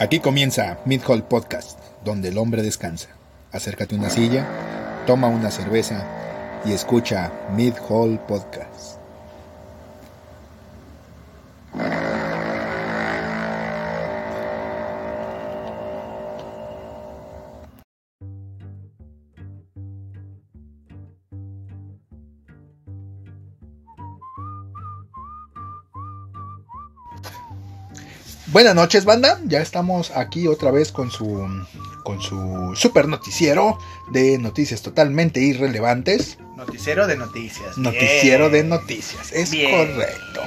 [0.00, 3.10] Aquí comienza Mid Hall Podcast, donde el hombre descansa.
[3.52, 4.46] Acércate a una silla,
[5.06, 6.06] toma una cerveza
[6.64, 8.99] y escucha Mid Hall Podcast.
[28.52, 29.38] Buenas noches, banda.
[29.44, 31.46] Ya estamos aquí otra vez con su
[32.02, 33.78] con su super noticiero
[34.10, 36.36] de noticias totalmente irrelevantes.
[36.56, 37.78] Noticiero de noticias.
[37.78, 38.64] Noticiero Bien.
[38.64, 39.70] de noticias, es Bien.
[39.70, 40.40] correcto.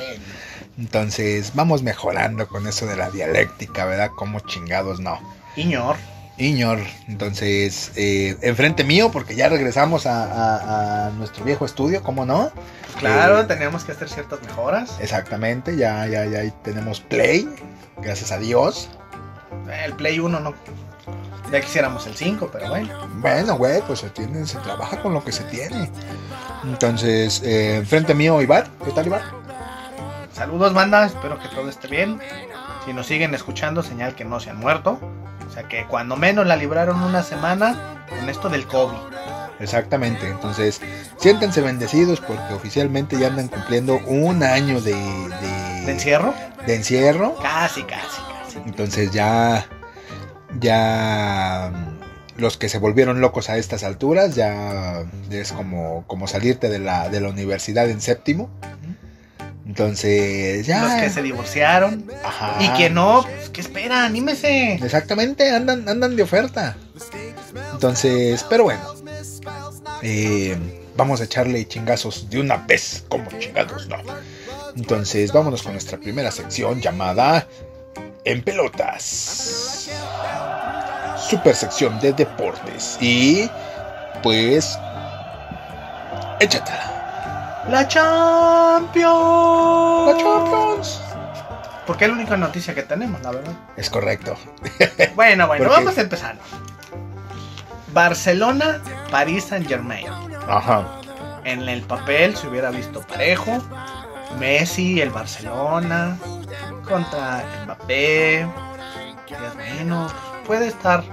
[0.77, 4.12] Entonces, vamos mejorando con eso de la dialéctica, ¿verdad?
[4.13, 5.17] Como chingados no.
[5.55, 5.95] Iñor.
[6.37, 12.25] Iñor, entonces, eh, enfrente mío, porque ya regresamos a, a- a nuestro viejo estudio, ¿cómo
[12.25, 12.51] no?
[12.99, 14.97] Claro, Eh, teníamos que hacer ciertas mejoras.
[14.99, 17.47] Exactamente, ya, ya, ya tenemos Play,
[18.01, 18.89] gracias a Dios.
[19.84, 20.53] El Play 1 no.
[21.51, 23.07] Ya quisiéramos el 5, pero bueno.
[23.18, 25.91] Bueno, güey, pues se, tiene, se trabaja con lo que se tiene.
[26.63, 29.21] Entonces, eh, enfrente mío, Iván, ¿qué tal, Iván?
[30.34, 31.05] Saludos, banda.
[31.05, 32.20] Espero que todo esté bien.
[32.85, 34.99] Si nos siguen escuchando, señal que no se han muerto.
[35.54, 37.77] O sea que cuando menos la libraron una semana
[38.09, 38.98] con esto del COVID.
[39.59, 40.82] Exactamente, entonces,
[41.18, 46.34] siéntense bendecidos porque oficialmente ya andan cumpliendo un año de, de, ¿De encierro?
[46.65, 47.35] de encierro.
[47.35, 48.57] Casi, casi, casi.
[48.65, 49.68] Entonces ya,
[50.59, 51.71] ya
[52.35, 57.09] los que se volvieron locos a estas alturas, ya es como, como salirte de la,
[57.09, 58.49] de la universidad en séptimo.
[59.74, 60.84] Entonces ya...
[60.84, 62.05] Los que se divorciaron.
[62.24, 62.57] Ajá.
[62.60, 64.06] Y que no, pues, ¿qué espera?
[64.06, 64.74] Anímese.
[64.75, 66.78] Exactamente, andan, andan de oferta.
[67.72, 68.84] Entonces, pero bueno.
[70.03, 70.56] eh,
[70.96, 73.97] vamos a echarle chingazos de una vez, como chingados, no.
[74.78, 77.47] Entonces, vámonos con nuestra primera sección llamada
[78.25, 79.90] En Pelotas.
[81.18, 83.00] Super sección de deportes.
[83.02, 83.50] Y
[84.22, 84.78] pues.
[86.40, 87.03] Échatela.
[87.69, 89.07] La Champions.
[90.07, 91.01] La Champions.
[91.88, 93.53] Porque es la única noticia que tenemos, la verdad.
[93.78, 94.35] Es correcto.
[95.16, 96.38] Bueno, bueno, vamos a empezar.
[97.94, 98.81] Barcelona,
[99.12, 100.07] París Saint Germain.
[100.47, 100.88] Ajá.
[101.44, 103.62] En el papel se hubiera visto parejo.
[104.40, 106.18] Messi, el Barcelona,
[106.88, 108.47] contra Mbappé.
[109.28, 110.07] Dios bueno,
[110.47, 111.03] puede estar.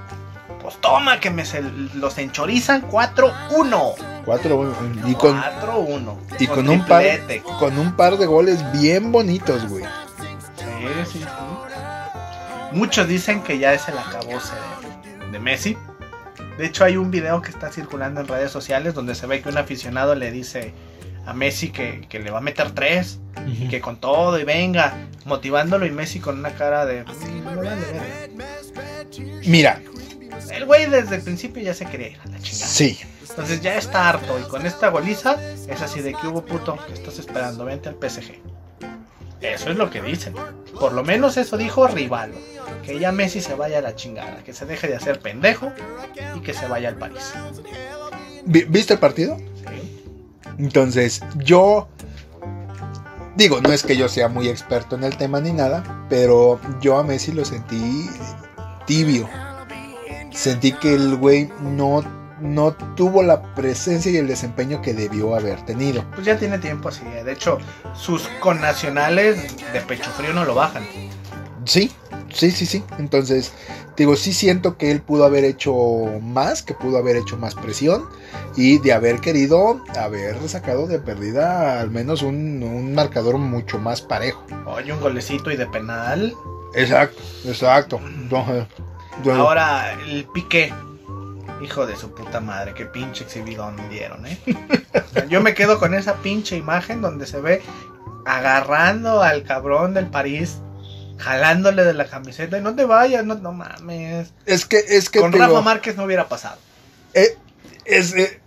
[0.62, 3.94] Pues toma, que me se los enchorizan 4-1.
[4.30, 4.74] Cuatro.
[5.08, 6.16] Y con, 4-1.
[6.38, 7.02] y con un par,
[7.58, 9.82] con un par de goles bien bonitos, güey.
[9.84, 10.66] Sí,
[11.12, 11.24] sí, sí.
[12.72, 14.52] Muchos dicen que ya es el acabose
[15.24, 15.76] de, de Messi.
[16.58, 19.48] De hecho, hay un video que está circulando en redes sociales donde se ve que
[19.48, 20.72] un aficionado le dice
[21.26, 24.94] a Messi que, que le va a meter tres, y que con todo y venga,
[25.24, 27.02] motivándolo y Messi con una cara de...
[27.02, 28.04] "Mm, me vale verga".
[29.46, 29.80] Mira,
[30.52, 32.66] El güey desde el principio ya se quería ir a la chingada.
[32.68, 32.98] sí.
[33.30, 35.36] Entonces ya está harto y con esta goliza
[35.68, 37.64] es así de que hubo puto, que estás esperando?
[37.64, 38.34] Vente al PSG.
[39.40, 40.34] Eso es lo que dicen.
[40.78, 42.36] Por lo menos eso dijo Rivaldo.
[42.84, 45.72] Que ya Messi se vaya a la chingada, que se deje de hacer pendejo
[46.36, 47.32] y que se vaya al París.
[48.44, 49.36] Vi- ¿Viste el partido?
[49.36, 50.04] ¿Sí?
[50.58, 51.88] Entonces, yo
[53.36, 56.98] digo, no es que yo sea muy experto en el tema ni nada, pero yo
[56.98, 58.08] a Messi lo sentí
[58.86, 59.28] tibio.
[60.32, 62.02] Sentí que el güey no,
[62.40, 66.04] no tuvo la presencia y el desempeño que debió haber tenido.
[66.14, 67.04] Pues ya tiene tiempo así.
[67.04, 67.58] De hecho,
[67.94, 70.82] sus connacionales de pecho frío no lo bajan.
[71.64, 71.92] Sí,
[72.32, 72.82] sí, sí, sí.
[72.98, 73.52] Entonces,
[73.96, 75.74] digo, sí siento que él pudo haber hecho
[76.22, 78.04] más, que pudo haber hecho más presión
[78.56, 84.00] y de haber querido haber sacado de perdida al menos un, un marcador mucho más
[84.00, 84.42] parejo.
[84.66, 86.34] Oye, un golecito y de penal.
[86.74, 88.00] Exacto, exacto.
[89.22, 90.72] Yo- Ahora, el piqué.
[91.62, 94.38] Hijo de su puta madre, qué pinche exhibidón dieron, ¿eh?
[95.28, 97.62] Yo me quedo con esa pinche imagen donde se ve
[98.24, 100.58] agarrando al cabrón del París,
[101.18, 104.32] jalándole de la camiseta y no te vayas, no, no mames.
[104.46, 106.58] Es que, es que Con Rafa digo, Márquez no hubiera pasado.
[107.14, 107.36] eh,
[107.84, 108.40] es, eh,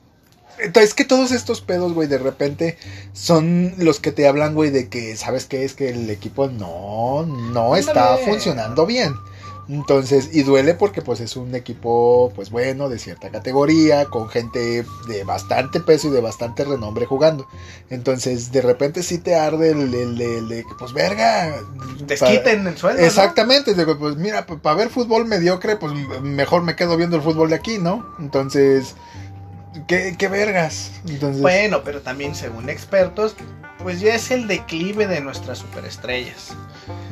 [0.60, 2.78] entonces, que todos estos pedos, güey, de repente
[3.12, 5.66] son los que te hablan, güey, de que, ¿sabes qué?
[5.66, 9.16] Es que el equipo no, no está funcionando bien.
[9.70, 14.86] Entonces, y duele porque pues es un equipo, pues bueno, de cierta categoría, con gente
[15.08, 17.48] de bastante peso y de bastante renombre jugando.
[17.90, 21.56] Entonces, de repente sí te arde el, el- el de que, pues verga.
[22.06, 23.00] Desquiten el sueldo.
[23.02, 23.08] ¿no?
[23.08, 27.50] Exactamente, digo, pues mira, para ver fútbol mediocre, pues mejor me quedo viendo el fútbol
[27.50, 28.06] de aquí, ¿no?
[28.20, 28.96] Entonces,
[29.88, 30.92] ¿qué, qué vergas?
[31.08, 33.36] Entonces, Bueno, pero también según expertos,
[33.82, 36.50] pues ya es el declive de nuestras superestrellas.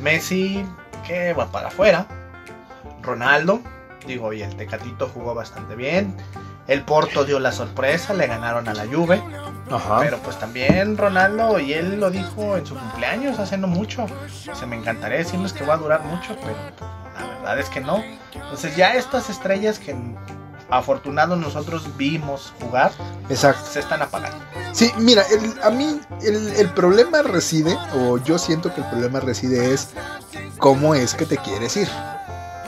[0.02, 0.64] Messi,
[1.06, 2.06] que va para afuera.
[3.02, 3.60] Ronaldo.
[4.06, 6.16] Digo, y el Tecatito jugó bastante bien.
[6.66, 9.22] El Porto dio la sorpresa, le ganaron a la Juve.
[9.70, 9.98] Ajá.
[10.00, 14.06] Pero pues también Ronaldo, y él lo dijo en su cumpleaños hace no mucho.
[14.54, 16.54] Se me encantaría decirles que va a durar mucho, pero
[17.18, 18.02] la verdad es que no.
[18.34, 19.94] Entonces ya estas estrellas que
[20.70, 22.92] afortunados nosotros vimos jugar,
[23.28, 23.64] Exacto.
[23.70, 24.38] se están apagando.
[24.72, 29.20] Sí, mira, el- a mí el, el problema reside, o yo siento que el problema
[29.20, 29.90] reside es
[30.58, 31.88] cómo es que te quieres ir.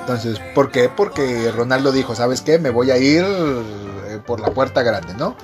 [0.04, 0.90] Entonces, ¿por qué?
[0.94, 2.58] Porque Ronaldo dijo, ¿sabes qué?
[2.58, 5.34] Me voy a ir eh, por la puerta grande, ¿no?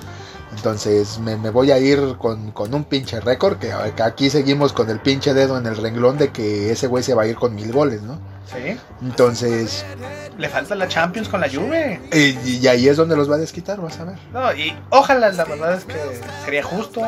[0.55, 4.73] Entonces me, me voy a ir con, con un pinche récord, que, que aquí seguimos
[4.73, 7.35] con el pinche dedo en el renglón de que ese güey se va a ir
[7.35, 8.19] con mil goles, ¿no?
[8.51, 8.77] ¿Sí?
[9.01, 9.85] Entonces,
[10.37, 12.01] Le falta la Champions con la Juve.
[12.11, 14.17] y ahí es donde los va a desquitar, vas a ver.
[14.33, 15.95] No, y ojalá, la verdad es que
[16.43, 17.01] sería justo,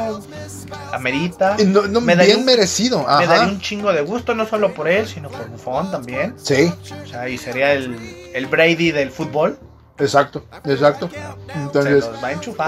[0.93, 1.57] amerita.
[1.65, 4.87] No, no, Me bien un- merecido, Me daría un chingo de gusto, no solo por
[4.87, 6.33] él, sino por Buffon también.
[6.37, 6.71] Sí,
[7.03, 7.97] O sea, y sería el,
[8.33, 9.57] el Brady del fútbol.
[10.03, 11.09] Exacto, exacto.
[11.55, 12.05] Entonces,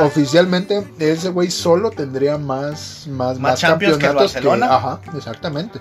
[0.01, 4.75] oficialmente ese güey solo tendría más más, Más Champions que el Barcelona.
[4.75, 5.79] ajá exactamente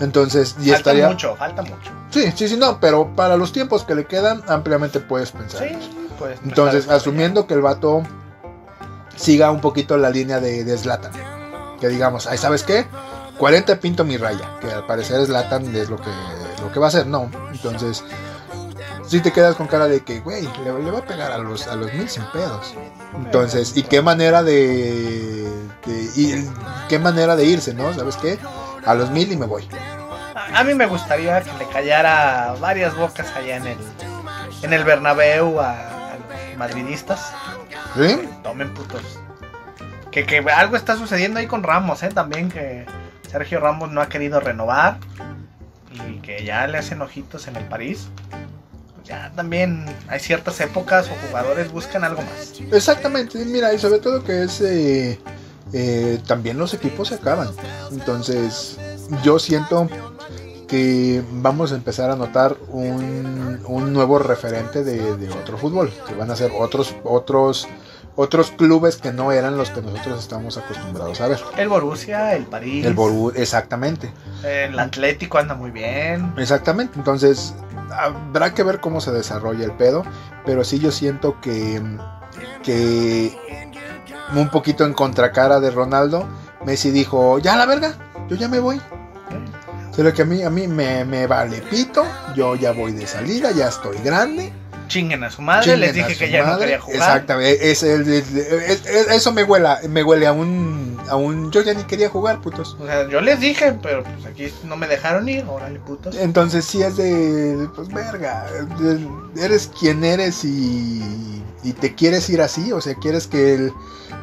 [0.00, 1.90] entonces y falta estaría mucho, falta mucho.
[2.10, 5.76] sí sí sí no pero para los tiempos que le quedan ampliamente puedes pensar Sí,
[6.18, 6.40] pues.
[6.42, 8.02] no entonces asumiendo que el vato
[9.16, 11.12] siga un poquito la línea de, de Zlatan
[11.80, 12.86] que digamos ay sabes qué
[13.38, 16.10] 40 pinto mi raya que al parecer Zlatan es lo que
[16.62, 18.04] lo que va a hacer no entonces
[19.06, 21.66] si te quedas con cara de que, güey, le, le va a pegar a los,
[21.68, 22.74] a los mil sin pedos.
[23.16, 25.44] Entonces, ¿y qué manera de,
[25.86, 26.48] de- y
[26.88, 27.92] qué manera de irse, no?
[27.94, 28.38] ¿Sabes qué?
[28.84, 29.68] A los mil y me voy.
[30.34, 33.78] A, a mí me gustaría que le callara varias bocas allá en el,
[34.62, 37.32] en el Bernabéu a, a los madridistas.
[37.96, 38.28] ¿Sí?
[38.42, 39.02] Tomen putos.
[40.10, 42.08] Que, que algo está sucediendo ahí con Ramos, ¿eh?
[42.08, 42.86] También que
[43.30, 44.98] Sergio Ramos no ha querido renovar
[46.08, 48.08] y que ya le hacen ojitos en el París.
[49.06, 52.52] Ya también hay ciertas épocas o jugadores buscan algo más.
[52.72, 55.20] Exactamente, mira, y sobre todo que es eh,
[55.72, 57.48] eh, también los equipos se acaban.
[57.92, 58.78] Entonces,
[59.22, 59.88] yo siento
[60.66, 66.14] que vamos a empezar a notar un, un nuevo referente de, de otro fútbol, que
[66.14, 67.68] van a ser otros, otros,
[68.16, 71.38] otros clubes que no eran los que nosotros estamos acostumbrados a ver.
[71.56, 74.10] El Borussia, el París, El Boru, exactamente,
[74.42, 76.32] el Atlético anda muy bien.
[76.36, 76.98] exactamente.
[76.98, 77.54] Entonces,
[77.90, 80.02] habrá que ver cómo se desarrolla el pedo,
[80.44, 81.82] pero sí yo siento que,
[82.62, 83.36] que
[84.34, 86.26] un poquito en contracara de Ronaldo,
[86.64, 87.94] Messi dijo, ya la verga,
[88.28, 88.80] yo ya me voy.
[89.94, 92.04] Solo que a mí, a mí me, me vale pito,
[92.34, 94.52] yo ya voy de salida, ya estoy grande.
[94.88, 96.60] Chinguen a su madre, chinguen les dije que ya no madre".
[96.60, 96.96] quería jugar.
[96.96, 101.50] Exactamente, es el- es- es- es- eso me huele, me huele a un, a un,
[101.50, 102.76] yo ya ni quería jugar, putos.
[102.80, 106.16] O sea, yo les dije, pero pues aquí no me dejaron ir, órale putos.
[106.16, 108.46] Entonces sí es de, pues verga,
[109.40, 113.72] eres quien eres y, y te quieres ir así, o sea, quieres que el,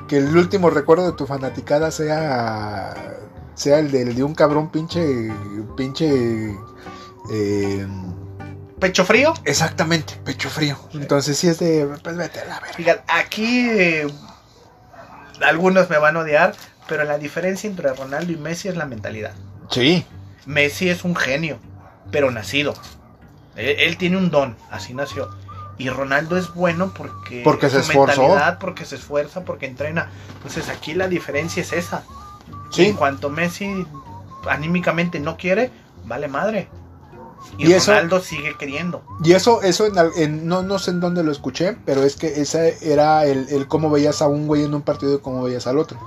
[0.07, 2.93] que el último recuerdo de tu fanaticada sea,
[3.55, 5.29] sea el de, el de un cabrón pinche,
[5.77, 6.57] pinche,
[7.31, 7.87] eh,
[8.83, 9.33] Pecho frío.
[9.45, 10.77] exactamente, pecho frío.
[10.93, 12.73] Entonces sí es de, pues vete a la verga.
[12.75, 14.07] Fíjate, aquí eh,
[15.41, 16.53] algunos me van a odiar,
[16.87, 19.31] pero la diferencia entre Ronaldo y Messi es la mentalidad.
[19.69, 20.05] Sí,
[20.45, 21.59] Messi es un genio,
[22.11, 22.73] pero nacido.
[23.55, 25.29] Él, él tiene un don, así nació.
[25.77, 28.21] Y Ronaldo es bueno porque, Porque se esforzó.
[28.21, 30.09] mentalidad, porque se esfuerza, porque entrena.
[30.35, 32.03] Entonces aquí la diferencia es esa.
[32.69, 32.87] Sí.
[32.87, 33.87] En cuanto Messi
[34.49, 35.71] anímicamente no quiere,
[36.03, 36.67] vale madre.
[37.57, 39.03] Y, Y eso- Ronaldo sigue queriendo.
[39.23, 42.41] Y eso, eso en, en- no, no sé en dónde lo escuché, pero es que
[42.41, 45.67] ese era el, el cómo veías a un güey en un partido y cómo veías
[45.67, 45.99] al otro.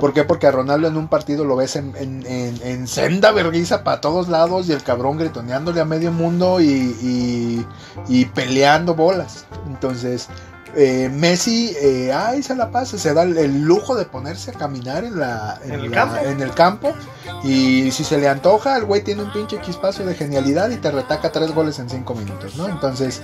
[0.00, 0.24] ¿Por qué?
[0.24, 4.00] Porque a Ronaldo en un partido lo ves en, en, en- en senda vergüenza para
[4.02, 7.66] todos lados y el cabrón gritoneándole a medio mundo y, y,
[8.08, 9.46] y peleando bolas.
[9.66, 10.28] Entonces,
[10.76, 14.54] eh, Messi, eh, ay, se la pasa, se da el, el lujo de ponerse a
[14.54, 16.16] caminar en, la, En el la- campo.
[16.24, 16.92] en el campo
[17.42, 20.90] y si se le antoja, el güey tiene un pinche chispazo de genialidad y te
[20.90, 22.68] retaca tres goles en cinco minutos, ¿no?
[22.68, 23.22] Entonces,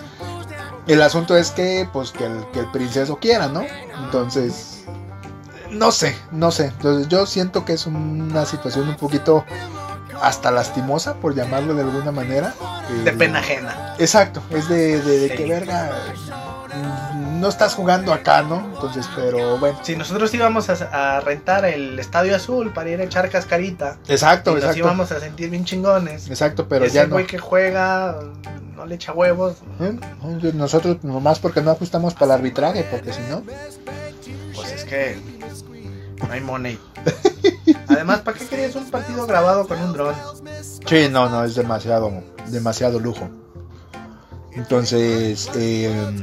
[0.87, 3.63] el asunto es que, pues, que el, que el princeso quiera, ¿no?
[4.05, 4.85] Entonces,
[5.71, 6.67] no sé, no sé.
[6.67, 9.45] Entonces, yo siento que es una situación un poquito
[10.21, 12.55] hasta lastimosa, por llamarlo de alguna manera.
[13.05, 13.95] De Eh, pena ajena.
[13.99, 15.37] Exacto, es de, de, de Sí.
[15.37, 15.91] que verga.
[17.43, 18.71] No estás jugando acá, ¿no?
[18.73, 19.77] Entonces, pero bueno.
[19.83, 24.53] Si nosotros íbamos a, a rentar el Estadio Azul para ir a echar cascarita, Exacto,
[24.53, 24.79] y nos exacto.
[24.79, 26.31] íbamos a sentir bien chingones.
[26.31, 27.15] Exacto, pero ese ya no.
[27.15, 28.17] güey que juega
[28.77, 29.99] no le echa huevos, ¿Eh?
[30.55, 33.43] Nosotros nomás porque no ajustamos para el arbitraje, porque si no.
[34.55, 35.19] pues es que
[36.25, 36.79] no hay money.
[37.89, 40.15] Además, ¿para qué querías un partido grabado con un dron?
[40.87, 43.29] Sí, no, no, es demasiado, demasiado lujo.
[44.53, 46.23] Entonces, eh,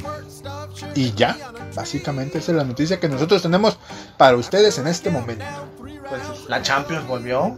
[0.96, 1.38] y ya,
[1.76, 3.78] básicamente esa es la noticia que nosotros tenemos
[4.18, 5.46] para ustedes en este momento.
[5.78, 7.58] Pues la Champions volvió.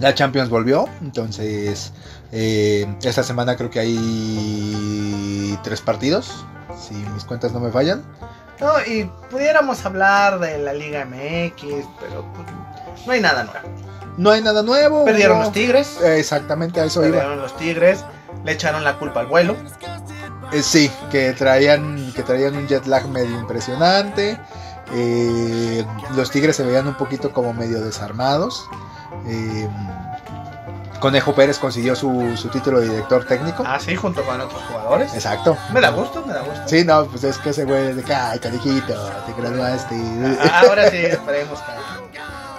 [0.00, 1.92] La Champions volvió, entonces
[2.32, 6.44] eh, esta semana creo que hay tres partidos,
[6.76, 8.04] si mis cuentas no me fallan.
[8.60, 13.68] No, y pudiéramos hablar de la Liga MX, pero pues, no hay nada nuevo.
[14.16, 15.04] No hay nada nuevo.
[15.04, 15.44] Perdieron no.
[15.44, 16.00] los Tigres.
[16.02, 17.42] Exactamente, a eso Perdieron iba.
[17.42, 18.04] los Tigres.
[18.44, 19.56] Le echaron la culpa al vuelo.
[20.52, 24.38] Eh, sí, que traían, que traían un jet lag medio impresionante.
[24.92, 28.68] Eh, los Tigres se veían un poquito como medio desarmados.
[29.26, 29.68] Eh,
[31.00, 33.62] Conejo Pérez consiguió su, su título de director técnico.
[33.66, 35.12] Ah, sí, junto con otros jugadores.
[35.12, 35.56] Exacto.
[35.72, 36.62] Me da gusto, me da gusto.
[36.66, 38.94] Sí, no, pues es que ese güey es de que, ay, canijito,
[39.26, 39.94] te graduaste.
[40.40, 41.60] Ah, Ahora sí, esperemos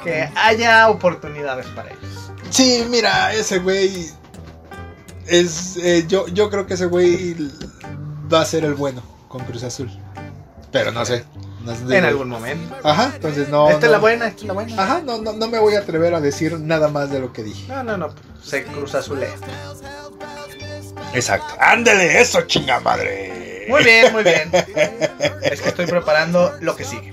[0.04, 2.32] que, que haya oportunidades para ellos.
[2.52, 4.12] Sí, mira, ese güey
[5.26, 7.36] es, eh, yo, yo creo que ese güey
[8.32, 9.02] va a ser el bueno
[9.36, 9.90] con Cruz Azul.
[10.72, 11.26] Pero no sé.
[11.66, 11.98] no sé.
[11.98, 12.74] En algún momento.
[12.84, 13.70] Ajá, entonces no.
[13.70, 14.82] esta es la buena, esta es la buena.
[14.82, 17.44] Ajá, no, no, no me voy a atrever a decir nada más de lo que
[17.44, 17.68] dije.
[17.68, 18.16] No, no, no.
[18.42, 19.30] Se cruza su ley.
[21.14, 21.54] Exacto.
[21.60, 23.66] Ándele, eso chinga madre.
[23.68, 24.50] Muy bien, muy bien.
[25.42, 27.12] Es que estoy preparando lo que sigue.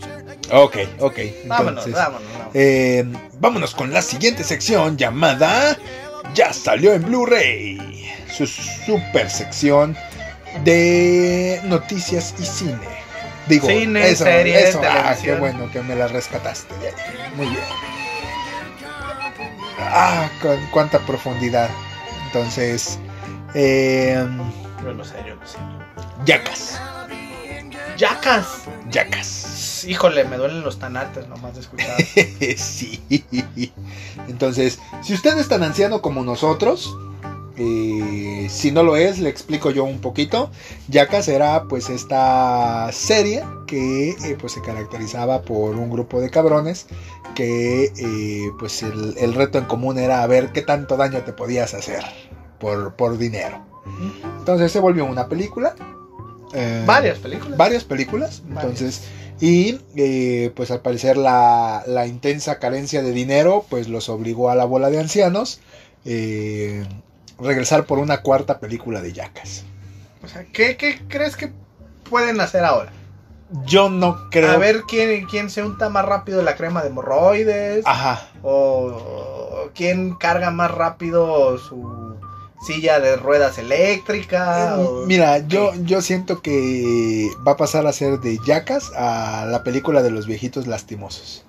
[0.52, 1.19] Ok, ok.
[1.47, 2.29] Vámonos, vámonos.
[2.55, 3.05] eh,
[3.41, 5.76] vámonos con la siguiente sección llamada
[6.35, 8.12] Ya salió en Blu-ray.
[8.37, 9.97] Su super sección
[10.64, 13.02] de noticias y cine.
[13.49, 16.94] Digo, Cine, eso, series, eso, ah, qué bueno que me la rescataste de ahí.
[17.37, 17.64] Muy bien.
[19.78, 21.68] Ah, con cuánta profundidad.
[22.26, 22.99] Entonces,
[23.54, 24.25] eh,
[24.82, 25.59] Yo no sé, yo no sé.
[26.25, 26.80] Yacas.
[27.97, 28.47] Yacas.
[28.90, 29.85] Yacas.
[29.87, 32.00] Híjole, me duelen los tanates nomás de escuchar.
[32.56, 33.02] sí.
[34.28, 36.94] Entonces, si usted es tan anciano como nosotros,
[37.62, 40.50] eh, si no lo es, le explico yo un poquito.
[40.88, 46.87] Yacas era pues esta serie que eh, pues se caracterizaba por un grupo de cabrones
[47.35, 51.73] que eh, pues el, el reto en común era ver qué tanto daño te podías
[51.75, 52.02] hacer
[52.59, 53.64] por, por dinero.
[54.38, 55.75] Entonces se volvió una película.
[56.54, 57.57] eh, Varias películas.
[57.59, 58.42] varias películas.
[58.47, 58.64] Varias.
[58.64, 59.02] Entonces,
[59.40, 64.54] y eh, pues al parecer la, la intensa carencia de dinero, pues los obligó a
[64.54, 65.61] la bola de ancianos
[66.04, 66.85] eh,
[67.39, 69.65] regresar por una cuarta película de Yacas.
[70.25, 71.53] O sea, ¿qué, qué crees que
[72.09, 72.93] pueden hacer ahora?
[73.67, 74.51] Yo no creo.
[74.53, 77.85] A ver quién, quién se unta más rápido la crema de hemorroides.
[77.87, 78.29] Ajá.
[78.43, 82.17] O quién carga más rápido su
[82.67, 84.77] silla de ruedas eléctrica.
[84.79, 89.45] o- Eh, Mira, yo, yo siento que va a pasar a ser de Yacas a
[89.47, 91.45] la película de los viejitos lastimosos.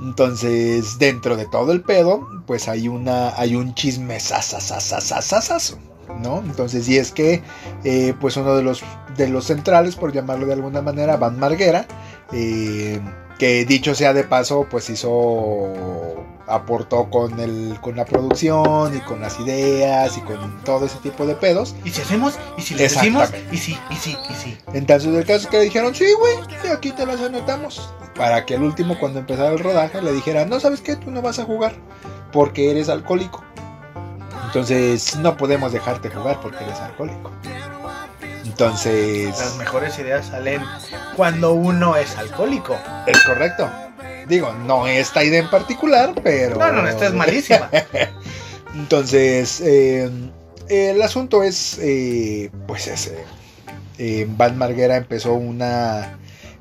[0.00, 5.78] Entonces, dentro de todo el pedo, pues hay una, hay un chisme sasasasasasasaso,
[6.20, 6.38] ¿no?
[6.38, 7.42] Entonces, y es que,
[7.84, 8.82] eh, pues uno de los,
[9.16, 11.86] de los centrales, por llamarlo de alguna manera, Van Marguera,
[12.32, 13.00] eh,
[13.38, 15.72] que dicho sea de paso, pues hizo,
[16.46, 21.26] aportó con el, con la producción y con las ideas y con todo ese tipo
[21.26, 21.74] de pedos.
[21.84, 22.38] ¿Y si hacemos?
[22.56, 23.30] ¿Y si le decimos?
[23.52, 23.78] ¿Y si?
[23.90, 24.10] ¿Y si?
[24.30, 24.58] ¿Y si?
[24.72, 26.34] Entonces el caso es que le dijeron, sí, güey,
[26.72, 27.92] aquí te las anotamos.
[28.18, 30.96] Para que al último, cuando empezara el rodaje, le dijera, no, ¿sabes qué?
[30.96, 31.74] Tú no vas a jugar
[32.32, 33.44] porque eres alcohólico.
[34.46, 37.30] Entonces no podemos dejarte jugar porque eres alcohólico.
[38.44, 40.62] Entonces, Las mejores ideas salen
[41.16, 42.76] cuando uno es alcohólico.
[43.06, 43.70] es correcto.
[44.26, 46.56] Digo, no esta idea en particular, pero...
[46.56, 47.70] No, no, esta es malísima.
[48.74, 50.10] Entonces, eh,
[50.68, 53.24] el asunto es, eh, pues ese.
[53.96, 56.18] Eh, Van Marguera empezó una,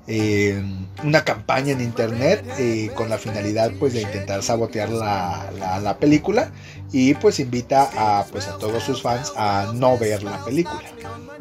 [0.07, 0.61] eh,
[1.03, 5.97] una campaña en internet eh, con la finalidad pues de intentar sabotear la, la- la
[5.97, 6.51] película
[6.91, 10.81] y pues invita a, pues, a todos sus fans a no ver la película.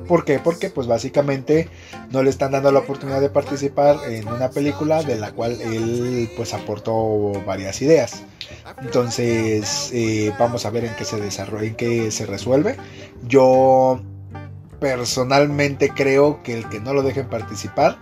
[0.09, 0.39] ¿Por qué?
[0.39, 1.69] Porque pues básicamente
[2.11, 6.31] no le están dando la oportunidad de participar en una película de la cual él
[6.37, 8.23] pues aportó varias ideas.
[8.83, 12.77] Entonces, eh, vamos a ver en qué se desarrolla, en qué se resuelve.
[13.27, 14.01] Yo
[14.81, 17.99] personalmente creo que el que no lo dejen participar,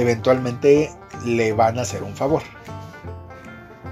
[0.00, 0.92] eventualmente
[1.24, 2.42] le van a hacer un favor.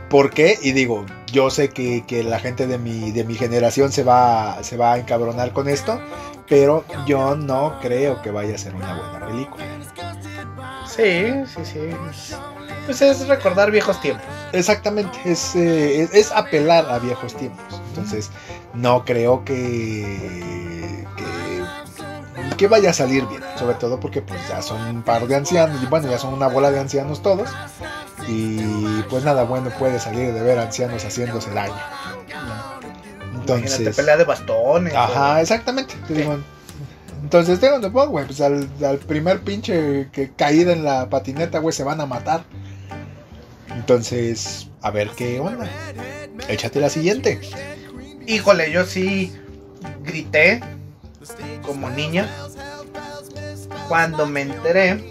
[0.08, 0.58] ¿Por qué?
[0.62, 4.62] Y digo, yo sé que, que la gente de mi, de mi generación se va,
[4.62, 6.00] se va a encabronar con esto,
[6.48, 9.64] pero yo no creo que vaya a ser una buena película.
[10.86, 11.80] Sí, sí, sí.
[12.86, 14.26] Pues es recordar viejos tiempos.
[14.52, 17.80] Exactamente, es, eh, es, es apelar a viejos tiempos.
[17.88, 18.30] Entonces,
[18.74, 20.83] no creo que,
[22.56, 23.42] que, vaya a salir bien.
[23.58, 26.48] Sobre todo porque pues ya son un par de ancianos, y bueno, ya son una
[26.48, 27.50] bola de ancianos todos.
[28.28, 31.74] Y pues nada bueno puede salir de ver ancianos haciéndose daño.
[33.34, 34.94] Imagínate Entonces, pelea de bastones.
[34.94, 35.94] ajá, exactamente.
[36.08, 36.38] Te digo,
[37.22, 38.26] Entonces, ¿de dónde pongo, güey?
[38.26, 42.44] Pues al, al primer pinche que caída en la patineta, güey, se van a matar.
[43.68, 45.68] Entonces, a ver qué onda.
[46.48, 47.40] Échate la siguiente.
[48.26, 49.32] Híjole, yo sí
[50.02, 50.60] grité
[51.62, 52.28] como niña
[53.88, 55.02] cuando me enteré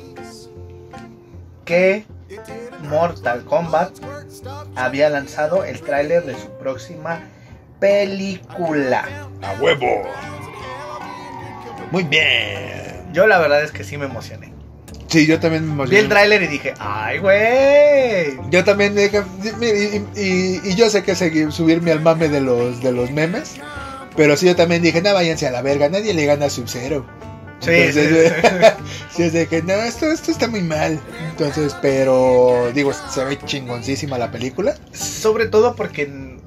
[1.65, 2.05] que
[2.89, 3.91] Mortal Kombat
[4.75, 7.21] había lanzado el tráiler de su próxima
[7.79, 9.05] película.
[9.41, 10.03] A huevo.
[11.91, 13.09] Muy bien.
[13.13, 14.51] Yo la verdad es que sí me emocioné.
[15.07, 15.99] Sí, yo también me Vi emocioné.
[15.99, 18.49] el tráiler y dije, ay, güey.
[18.49, 19.21] Yo también dije,
[19.61, 23.57] y, y- y yo sé que seguir, subirme al mame de los, de los memes,
[24.15, 27.05] pero sí yo también dije, no, váyanse a la verga, nadie le gana a Sub-Zero.
[27.59, 28.33] Sí, Entonces,
[29.15, 30.99] sí, que no, esto, esto está muy mal.
[31.29, 34.75] Entonces, pero digo, se ve chingoncísima la película.
[34.91, 36.37] Sobre todo porque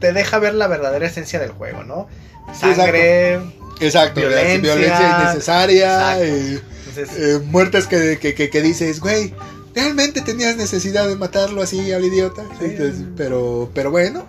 [0.00, 2.08] te deja ver la verdadera esencia del juego, ¿no?
[2.48, 2.74] Exacto.
[2.82, 3.34] Sangre.
[3.80, 4.58] Exacto, Violencia.
[4.74, 6.24] violencia innecesaria, Exacto.
[6.24, 9.32] eh, Entonces, eh, muertes que, que, que, que dices, güey,
[9.74, 12.42] realmente tenías necesidad de matarlo así al idiota.
[12.60, 14.26] Entonces, pero, pero bueno,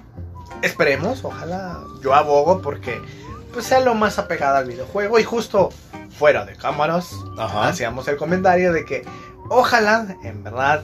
[0.63, 1.79] esperemos, ojalá.
[2.01, 3.00] Yo abogo porque
[3.53, 5.70] pues sea lo más apegada al videojuego y justo
[6.17, 7.67] fuera de cámaras Ajá.
[7.67, 9.03] hacíamos el comentario de que
[9.50, 10.84] ojalá en verdad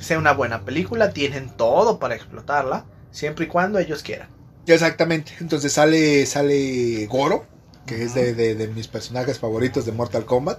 [0.00, 4.28] sea una buena película, tienen todo para explotarla, siempre y cuando ellos quieran.
[4.66, 5.32] Exactamente.
[5.40, 7.44] Entonces sale, sale Goro,
[7.86, 10.58] que es de, de- de mis personajes favoritos de Mortal Kombat.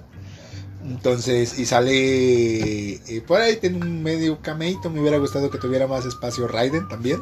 [0.83, 4.89] Entonces, y sale eh, por ahí tiene un medio cameito.
[4.89, 7.21] Me hubiera gustado que tuviera más espacio Raiden también.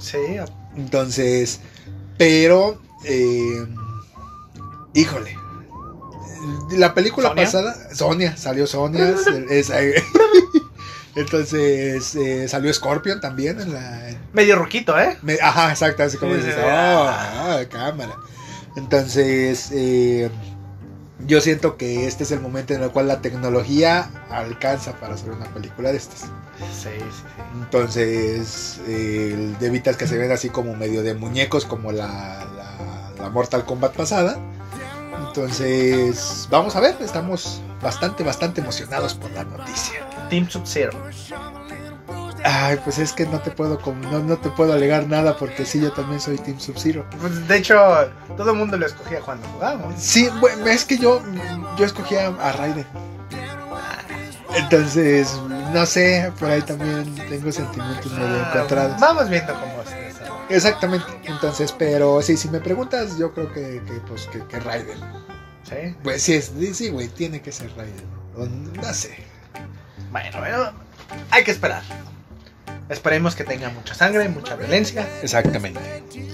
[0.00, 0.18] Sí,
[0.76, 1.60] Entonces,
[2.18, 3.66] pero, eh,
[4.94, 5.36] híjole.
[6.72, 7.44] La película ¿Sonia?
[7.44, 9.10] pasada, Sonia, salió Sonia.
[9.50, 10.02] es- es-
[11.16, 15.18] entonces, eh, salió Scorpion también en la, medio roquito, ¿eh?
[15.22, 16.66] me- ajá, exacto, así como dices, oh, sí.
[16.66, 18.16] ah, cámara.
[18.76, 20.30] Entonces, eh,
[21.26, 25.30] yo siento que este es el momento en el cual la tecnología alcanza para hacer
[25.30, 26.26] una película de estas.
[26.72, 27.22] Sí, sí, sí.
[27.54, 33.30] Entonces, eh, evitas que se ven así como medio de muñecos como la, la, la
[33.30, 34.38] Mortal Kombat pasada.
[35.26, 40.00] Entonces, vamos a ver, estamos bastante, bastante emocionados por la noticia.
[40.28, 40.92] Team Sub-Zero.
[42.44, 43.78] Ay, pues es que no te puedo
[44.10, 47.04] no, no te puedo alegar nada porque sí, yo también soy Team Sub-Zero.
[47.20, 47.76] Pues, de hecho,
[48.36, 49.94] todo el mundo lo escogía cuando jugábamos.
[49.98, 51.22] Sí, bueno, es que yo,
[51.76, 52.86] yo escogía a Raiden.
[54.54, 55.38] Entonces,
[55.72, 59.00] no sé, por ahí también tengo sentimientos medio Ah, encontrados.
[59.00, 60.44] Vamos viendo cómo se desarrolla.
[60.48, 64.98] Exactamente, entonces, pero sí, si me preguntas, yo creo que, que, pues, que, que Raiden.
[65.68, 65.94] ¿Sí?
[66.02, 68.04] Pues sí, es- sí, güey, tiene que ser Raiden.
[68.36, 69.16] O no sé.
[70.10, 70.72] Bueno, bueno,
[71.30, 71.82] hay que esperar.
[72.88, 75.06] Esperemos que tenga mucha sangre, mucha violencia.
[75.22, 75.80] Exactamente.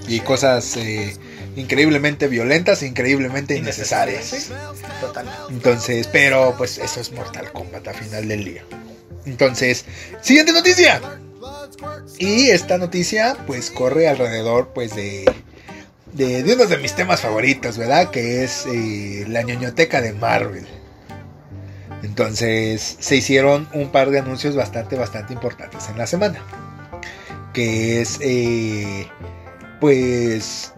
[0.07, 1.15] Y cosas eh,
[1.55, 4.25] increíblemente violentas, increíblemente innecesarias.
[4.25, 4.51] Sí,
[4.99, 5.29] total.
[5.49, 8.63] Entonces, pero pues eso es Mortal Kombat a final del día.
[9.27, 9.85] Entonces,
[10.21, 11.01] siguiente noticia.
[12.17, 15.25] Y esta noticia pues corre alrededor pues de,
[16.13, 18.09] de, uno de mis temas favoritos, ¿verdad?
[18.09, 20.65] Que es eh, la ñoñoteca de Marvel.
[22.03, 26.39] Entonces se hicieron un par de anuncios bastante, bastante importantes en la semana.
[27.53, 29.07] Que es eh,
[29.81, 30.73] pues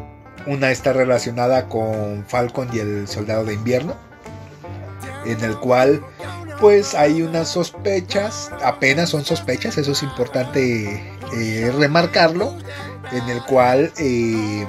[0.48, 3.96] una está relacionada con Falcon y el Soldado de Invierno
[5.26, 6.02] en el cual
[6.60, 11.02] pues hay unas sospechas, apenas son sospechas, eso es importante
[11.38, 12.56] eh, remarcarlo,
[13.12, 14.65] en el cual eh,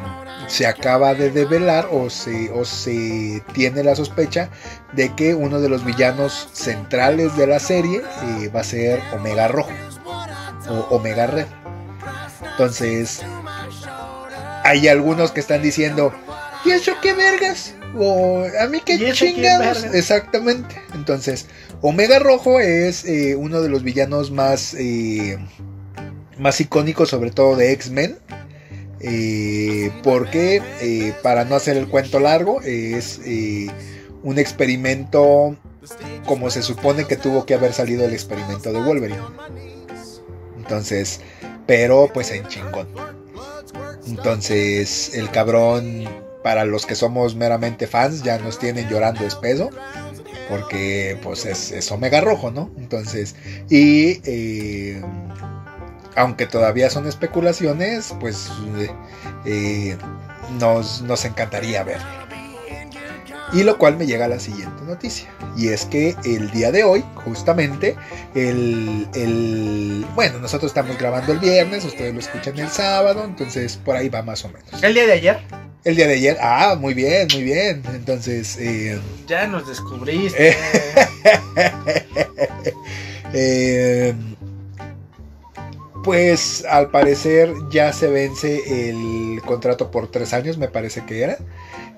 [0.47, 4.51] se acaba de develar o se, o se tiene la sospecha
[4.93, 9.49] de que uno de los villanos centrales de la serie eh, va a ser Omega
[9.49, 9.71] Rojo
[10.69, 11.47] o Omega Red.
[12.53, 13.23] Entonces,
[14.65, 16.13] hay algunos que están diciendo,
[16.65, 17.75] ¿y eso qué vergas?
[17.99, 19.85] O a mí qué ¿Y eso qué chingados.
[19.85, 20.81] Exactamente.
[20.95, 21.47] Entonces,
[21.83, 25.39] Omega Rojo es eh, uno de los villanos más, eh,
[26.39, 28.19] más icónicos, sobre todo de X-Men.
[29.03, 30.63] Eh, porque,
[31.23, 33.19] para no hacer el cuento largo, es
[34.23, 35.57] un experimento
[36.27, 39.23] como se supone que tuvo que haber salido el experimento de Wolverine.
[40.59, 41.21] Entonces,
[41.67, 42.89] pero pues en chingón.
[44.07, 46.05] Entonces, el cabrón,
[46.43, 49.71] para los que somos meramente fans, ya nos tienen llorando espeso.
[50.51, 52.71] Porque pues es, es Omega Rojo, ¿no?
[52.77, 53.37] Entonces,
[53.71, 55.01] y eh,
[56.17, 58.51] aunque todavía son especulaciones, pues
[59.47, 59.97] eh,
[60.59, 62.05] nos, nos encantaría verlo.
[63.53, 65.29] Y lo cual me llega a la siguiente noticia.
[65.57, 67.97] Y es que el día de hoy, justamente,
[68.37, 73.97] el, el- Bueno, nosotros estamos grabando el viernes, ustedes lo escuchan el sábado, entonces por
[73.97, 74.83] ahí va más o menos.
[74.85, 75.41] El día de ayer,
[75.83, 76.37] El día de ayer.
[76.41, 77.83] Ah, muy bien, muy bien.
[77.95, 78.59] Entonces.
[78.59, 80.55] Eh, ya nos descubriste.
[83.33, 84.15] eh,
[86.05, 91.39] pues al parecer ya se vence el contrato por tres años, me parece que era,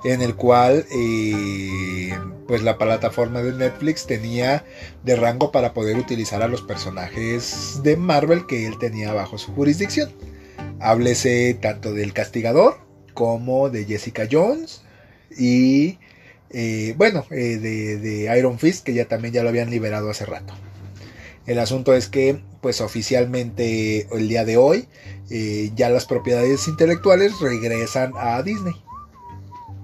[0.04, 2.12] en el cual eh,
[2.48, 4.64] pues la plataforma de Netflix tenía
[5.04, 9.52] de rango para poder utilizar a los personajes de Marvel que él tenía bajo su
[9.54, 10.12] jurisdicción.
[10.80, 14.82] Háblese tanto del Castigador como de Jessica Jones
[15.36, 15.98] y
[16.50, 20.26] eh, bueno, eh, de, de Iron Fist que ya también ya lo habían liberado hace
[20.26, 20.54] rato.
[21.46, 24.86] El asunto es que, pues oficialmente el día de hoy,
[25.30, 28.74] eh, ya las propiedades intelectuales regresan a Disney.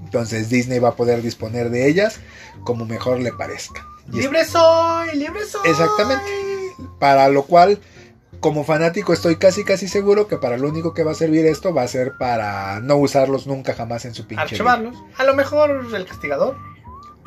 [0.04, 2.20] Entonces Disney va a poder disponer de ellas
[2.64, 3.84] como mejor le parezca.
[4.12, 5.68] libre soy, libre soy.
[5.68, 6.24] Exactamente.
[6.98, 7.80] Para lo cual,
[8.40, 11.74] como fanático, estoy casi casi seguro que para lo único que va a servir esto
[11.74, 14.42] va a ser para no usarlos nunca jamás en su pinche.
[14.42, 14.96] Archivarlos.
[15.16, 16.56] A lo mejor el castigador.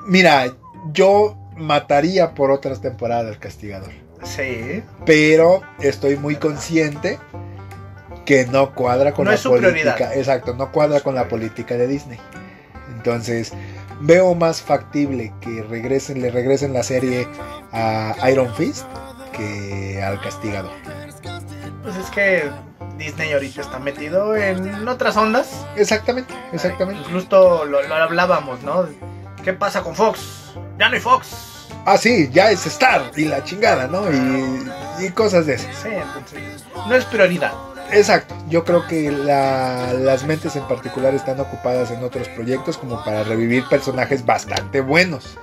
[0.06, 0.56] Mira,
[0.94, 3.92] yo mataría por otras temporadas el castigador.
[4.24, 4.84] Sí.
[5.06, 7.20] Pero estoy muy consciente
[8.26, 9.96] que no cuadra con no la es su política.
[9.96, 10.18] prioridad.
[10.18, 12.20] Exacto, no cuadra con la política de Disney.
[12.96, 13.52] Entonces,
[14.02, 17.28] veo más factible que regresen, le regresen la serie
[17.72, 18.86] a Iron Fist
[19.32, 20.72] que al Castigador.
[21.84, 22.50] Pues es que
[22.98, 25.66] Disney ahorita está metido en otras ondas.
[25.76, 27.04] Exactamente, exactamente.
[27.12, 28.86] Justo lo, lo hablábamos, ¿no?
[29.44, 30.54] ¿Qué pasa con Fox?
[30.78, 31.68] Ya no hay Fox.
[31.86, 34.04] Ah, sí, ya es Star y la chingada, ¿no?
[34.12, 35.76] Y, y cosas de esas.
[35.76, 37.54] Sí, entonces, no es prioridad.
[37.92, 43.04] Exacto, yo creo que la- las mentes en particular están ocupadas en otros proyectos como
[43.04, 45.38] para revivir personajes bastante buenos.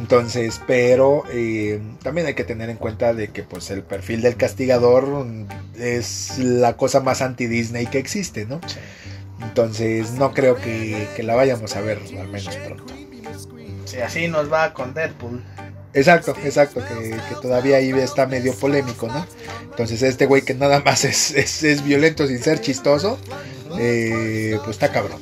[0.00, 4.34] Entonces, pero eh, también hay que tener en cuenta de que pues el perfil del
[4.36, 5.26] castigador
[5.78, 8.60] es la cosa más anti-Disney que existe, ¿no?
[9.42, 12.94] Entonces no creo que, que la vayamos a ver al menos pronto.
[13.84, 15.42] Si así nos va con Deadpool.
[15.92, 19.26] Exacto, exacto, que, que todavía ahí está medio polémico, ¿no?
[19.64, 23.18] Entonces este güey que nada más es, es, es violento sin ser chistoso,
[23.78, 25.20] eh, pues está cabrón.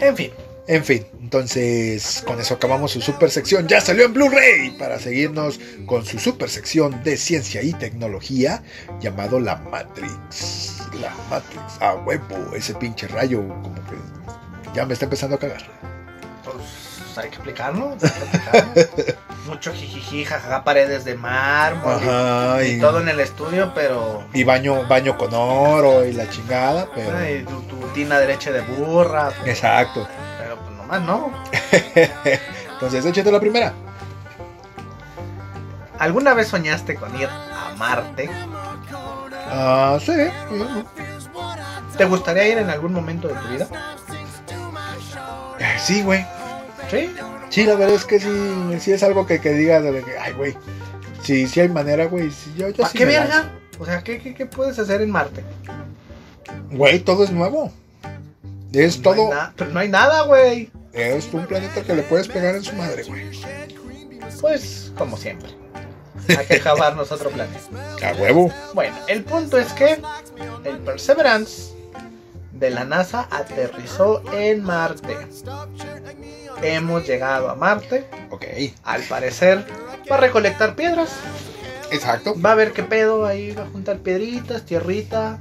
[0.00, 0.30] En fin,
[0.66, 3.68] En fin, entonces con eso acabamos su super sección.
[3.68, 8.62] Ya salió en Blu-ray para seguirnos con su super sección de ciencia y tecnología
[9.00, 10.78] llamado La Matrix.
[11.00, 11.60] La Matrix.
[11.80, 13.96] A huevo, ese pinche rayo como que
[14.74, 15.62] ya me está empezando a cagar.
[16.44, 16.56] pues
[17.18, 17.96] hay que explicarlo.
[19.46, 24.24] Mucho jijiji, jajaja, paredes de mármol y- Ajá, y, y, todo en el estudio, pero.
[24.32, 27.14] y baño, baño con oro y la chingada, pero...
[27.18, 29.30] Ay, tu, tu tina de leche de burra.
[29.40, 30.08] Pero, Exacto.
[30.86, 31.32] Nomás no.
[32.74, 33.72] Entonces, échate la primera.
[35.98, 38.28] ¿Alguna vez soñaste con ir a Marte?
[39.50, 40.12] Ah, sí.
[41.96, 43.68] ¿Te gustaría ir en algún momento de tu vida?
[45.58, 46.26] Eh, Sí, güey.
[46.90, 47.14] Sí.
[47.50, 48.28] Sí, la verdad es que sí,
[48.80, 50.56] sí es algo que, que digas de que, ay, güey.
[51.22, 52.30] Sí, sí hay manera, güey.
[52.30, 53.50] sí, yo, yo ¿Para sí qué verga?
[53.78, 55.44] O sea, ¿qué, qué, qué puedes hacer en Marte?
[56.72, 57.72] Güey, todo es nuevo.
[58.74, 59.30] Es No todo.
[59.56, 60.70] pero no hay nada, güey.
[60.92, 63.30] Es un planeta que le puedes pegar en su madre, güey.
[64.40, 65.50] Pues, como siempre.
[66.38, 67.60] Hay que acabarnos otro planeta.
[68.02, 68.52] A huevo.
[68.74, 70.00] Bueno, el punto es que
[70.64, 71.72] el Perseverance
[72.52, 75.16] de la NASA aterrizó en Marte.
[76.62, 78.06] Hemos llegado a Marte.
[78.30, 78.44] Ok.
[78.84, 79.66] Al parecer,
[80.10, 81.10] va a recolectar piedras.
[81.90, 82.34] Exacto.
[82.40, 85.38] Va a ver qué pedo ahí, va a juntar piedritas, tierrita.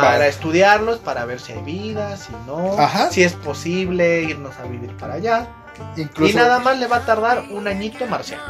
[0.00, 3.10] Para estudiarlos, para ver si hay vida, si no, Ajá.
[3.10, 5.48] si es posible irnos a vivir para allá.
[5.96, 6.32] Incluso.
[6.32, 8.42] Y nada más le va a tardar un añito marciano.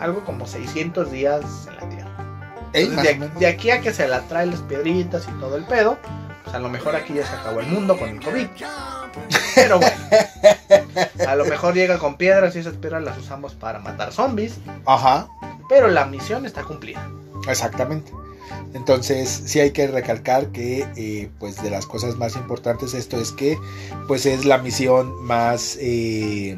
[0.00, 2.10] Algo como 600 días en la Tierra.
[2.72, 5.64] Ey, Entonces, más de, aquí a que se la trae las piedritas y todo el
[5.64, 5.98] pedo,
[6.44, 8.46] pues a lo mejor aquí ya se acabó el mundo con el COVID.
[9.54, 9.96] Pero bueno,
[11.26, 14.58] a lo mejor llega con piedras y esas piedras las usamos para matar zombies.
[14.84, 15.28] Ajá.
[15.68, 17.08] Pero la misión está cumplida.
[17.48, 18.12] Exactamente.
[18.74, 23.32] Entonces, sí hay que recalcar que, eh, pues, de las cosas más importantes esto es
[23.32, 23.58] que,
[24.06, 26.56] pues, es la misión más, eh,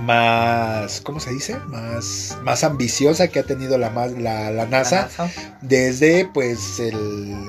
[0.00, 1.56] más, ¿cómo se dice?
[1.68, 5.08] Más, más ambiciosa que ha tenido la, la NASA La NASA.
[5.62, 6.94] desde, pues, el,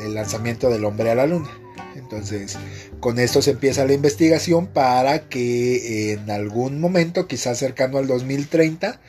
[0.06, 1.50] el lanzamiento del hombre a la luna.
[1.96, 2.58] Entonces,
[3.02, 9.00] con esto se empieza la investigación para que en algún momento, quizás cercano al 2030,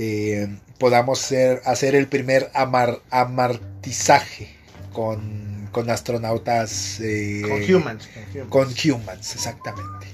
[0.00, 4.48] eh, podamos ser- hacer el primer amar- amartizaje
[4.92, 7.00] con, con astronautas.
[7.00, 8.08] eh, Con humans.
[8.14, 8.48] Con humans.
[8.48, 10.06] Con humans, exactamente.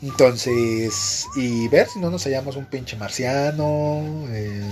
[0.00, 4.02] Entonces, y ver si no nos hallamos un pinche marciano.
[4.30, 4.62] eh,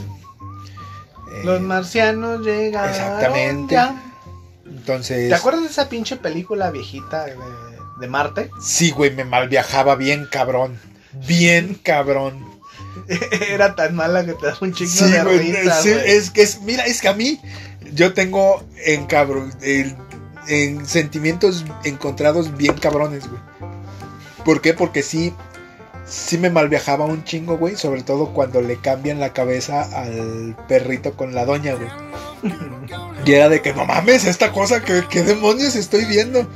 [1.44, 2.90] Los marcianos llegaron.
[2.90, 3.74] Exactamente.
[3.74, 4.02] ya.
[4.66, 5.28] Entonces.
[5.28, 7.36] ¿Te acuerdas de esa pinche película viejita de,
[8.00, 8.50] de Marte.
[8.62, 10.80] Sí, güey, me malviajaba bien cabrón.
[11.26, 12.44] Bien cabrón.
[13.50, 16.10] Era tan mala que te da un chingo Sí, de güey, risa, sí, güey.
[16.10, 17.40] es que es, mira, es que a mí
[17.94, 19.94] yo tengo en cabrón, el-
[20.48, 23.40] en sentimientos encontrados bien cabrones, güey.
[24.44, 24.72] ¿Por qué?
[24.74, 25.34] Porque sí,
[26.06, 31.12] sí me malviajaba un chingo, güey, sobre todo cuando le cambian la cabeza al perrito
[31.14, 31.88] con la doña, güey.
[33.26, 36.48] Y era de que no mames, esta cosa, que qué demonios estoy viendo?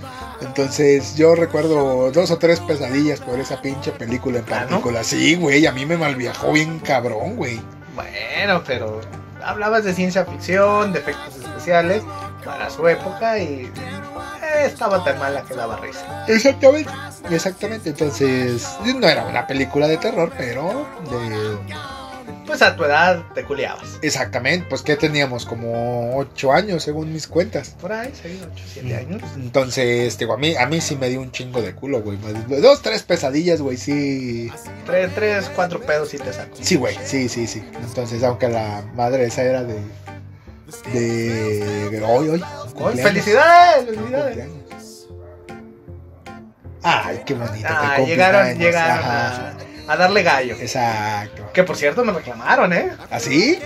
[0.44, 4.68] Entonces yo recuerdo dos o tres pesadillas por esa pinche película en Ah, ¿no?
[4.68, 5.04] particular.
[5.04, 7.61] Sí, güey, a mí me malviajó bien cabrón, güey.
[7.94, 9.00] Bueno, pero
[9.42, 12.02] hablabas de ciencia ficción, de efectos especiales
[12.44, 13.70] para su época y
[14.42, 16.24] eh, estaba tan mala que daba risa.
[16.28, 16.90] Exactamente.
[17.30, 17.90] Exactamente.
[17.90, 21.59] Entonces, no era una película de terror, pero de...
[22.46, 23.98] Pues a tu edad te culiabas.
[24.02, 24.66] Exactamente.
[24.68, 27.76] Pues que teníamos como ocho años, según mis cuentas.
[27.80, 29.22] Por ahí, 6, 8, 7 años.
[29.37, 32.18] Entonces, digo, a mí, a mí sí me dio un chingo de culo, güey.
[32.61, 34.52] Dos, tres pesadillas, güey, sí.
[34.87, 36.57] 3, 3, 4 pedos y te saco.
[36.61, 37.64] Sí, güey, sí, sí, sí.
[37.83, 39.78] Entonces, aunque la madre esa era de...
[40.92, 42.02] De...
[42.04, 42.44] Hoy, hoy.
[42.85, 43.87] ¡Ay, ¡Felicidades!
[43.87, 44.48] ¡Felicidades!
[46.83, 47.66] Ay, qué bonito.
[47.66, 49.57] Ah, llegaron, llegaron a,
[49.88, 50.57] a darle gallo.
[50.61, 51.51] Exacto.
[51.53, 52.92] Que por cierto me reclamaron, ¿eh?
[53.11, 53.55] ¿Así?
[53.55, 53.61] Sí,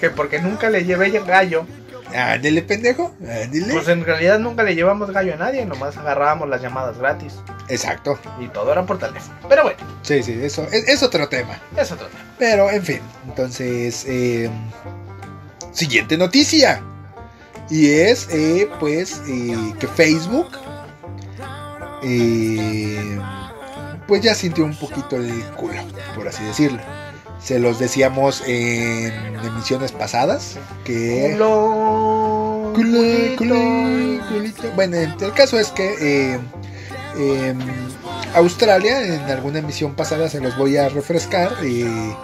[0.00, 1.66] que porque nunca le llevé gallo.
[2.14, 3.14] Ándele, pendejo.
[3.20, 3.72] Ándele.
[3.72, 7.34] Pues en realidad nunca le llevamos gallo a nadie, nomás agarrábamos las llamadas gratis.
[7.68, 8.18] Exacto.
[8.40, 9.36] Y todo era por teléfono.
[9.48, 11.58] Pero bueno, Sí, sí, eso es, es otro tema.
[11.76, 12.24] es otro tema.
[12.38, 13.00] Pero, en fin.
[13.26, 14.48] Entonces, eh,
[15.72, 16.80] siguiente noticia.
[17.68, 20.48] Y es, eh, pues, eh, que Facebook,
[22.02, 23.18] eh,
[24.08, 25.80] pues ya sintió un poquito el culo,
[26.16, 26.80] por así decirlo.
[27.38, 29.12] Se los decíamos en
[29.44, 31.34] emisiones pasadas, que...
[31.34, 33.54] Culo, Culo, culo.
[34.74, 36.40] Bueno, el caso es que
[37.16, 37.54] eh,
[38.34, 42.16] Australia, en alguna emisión pasada se los voy a refrescar, eh,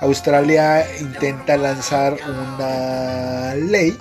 [0.00, 2.16] Australia intenta lanzar
[2.54, 3.96] una ley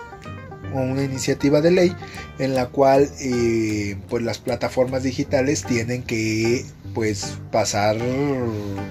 [0.84, 1.95] una iniciativa de ley
[2.39, 7.97] en la cual eh, pues las plataformas digitales tienen que pues pasar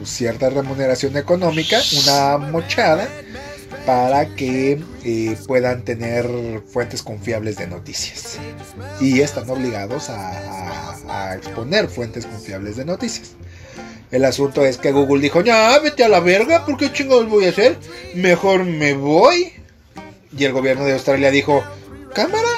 [0.04, 3.08] cierta remuneración económica, una mochada
[3.86, 6.26] para que eh, puedan tener
[6.72, 8.38] fuentes confiables de noticias.
[9.00, 13.32] Y están obligados a, a- a exponer fuentes confiables de noticias.
[14.10, 17.46] El asunto es que Google dijo, ya, vete a la verga, ¿por qué chingados voy
[17.46, 17.76] a hacer?
[18.14, 19.52] Mejor me voy.
[20.36, 21.62] Y el gobierno de Australia dijo,
[22.14, 22.48] cámara.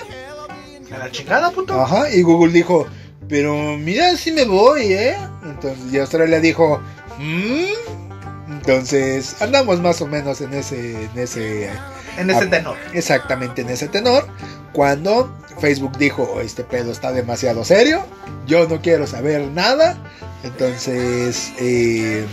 [0.94, 1.80] A la chingada, puto.
[1.80, 2.86] Ajá, y Google dijo,
[3.28, 5.16] pero mira si me voy, ¿eh?
[5.44, 6.80] Entonces, y Australia dijo,
[7.18, 8.52] "Mm".
[8.52, 11.70] Entonces, andamos más o menos en ese, en ese
[12.18, 12.76] En ese tenor.
[12.92, 14.26] exactamente en ese tenor.
[14.72, 18.04] Cuando Facebook dijo, este pedo está demasiado serio,
[18.46, 19.96] yo no quiero saber nada.
[20.42, 22.26] Entonces, eh,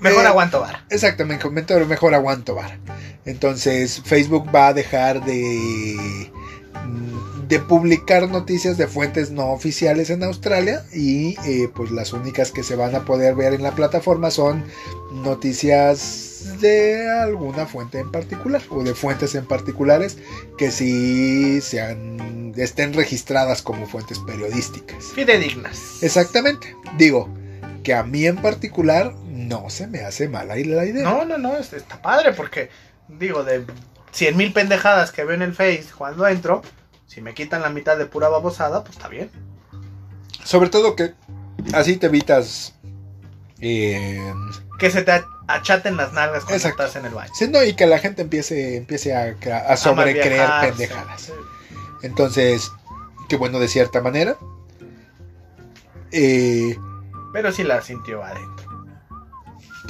[0.00, 0.84] Mejor eh, aguanto vara.
[0.88, 2.78] exactamente, comentó, mejor aguanto vara.
[3.26, 6.30] Entonces, Facebook va a dejar de,
[7.50, 12.62] de publicar noticias de fuentes no oficiales en Australia y eh, pues las únicas que
[12.62, 14.64] se van a poder ver en la plataforma son
[15.12, 20.16] noticias de alguna fuente en particular o de fuentes en particulares
[20.56, 25.06] que sí sean estén registradas como fuentes periodísticas.
[25.14, 26.02] Fidedignas.
[26.02, 26.76] Exactamente.
[26.96, 27.28] Digo
[27.82, 31.02] que a mí en particular no se me hace mala la idea.
[31.02, 32.70] No, no, no, está padre porque,
[33.08, 33.64] digo, de
[34.12, 36.62] 100 mil pendejadas que veo en el Face cuando entro,
[37.10, 39.30] si me quitan la mitad de pura babosada, pues está bien.
[40.44, 41.14] Sobre todo que
[41.74, 42.74] así te evitas.
[43.60, 44.32] eh,
[44.78, 46.84] Que se te a- achaten las nalgas cuando Exacto.
[46.84, 47.32] estás en el baño.
[47.34, 49.34] sí, no, y que la gente empiece, empiece a,
[49.68, 50.68] a sobrecreer malviajarse.
[50.70, 51.20] pendejadas.
[51.22, 51.32] Sí.
[52.02, 52.70] Entonces,
[53.28, 54.36] qué bueno de cierta manera.
[56.12, 56.76] Eh,
[57.32, 58.59] Pero sí la sintió adentro.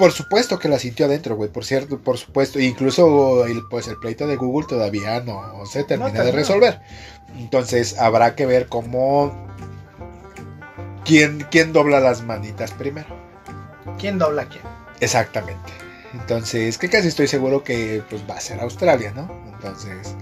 [0.00, 1.50] Por supuesto que la sintió adentro, güey.
[1.50, 2.58] Por cierto, por supuesto.
[2.58, 6.80] Incluso el, pues el pleito de Google todavía no se termina de resolver.
[7.36, 9.46] Entonces habrá que ver cómo.
[11.04, 13.08] ¿Quién, quién dobla las manitas primero?
[13.98, 14.62] ¿Quién dobla a quién?
[15.00, 15.70] Exactamente.
[16.14, 19.30] Entonces, que casi estoy seguro que pues, va a ser Australia, ¿no?
[19.52, 20.14] Entonces,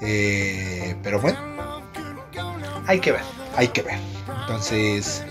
[0.00, 1.38] eh, pero bueno,
[2.86, 3.22] Hay que ver.
[3.54, 3.98] hay que ver.
[4.40, 5.22] Entonces,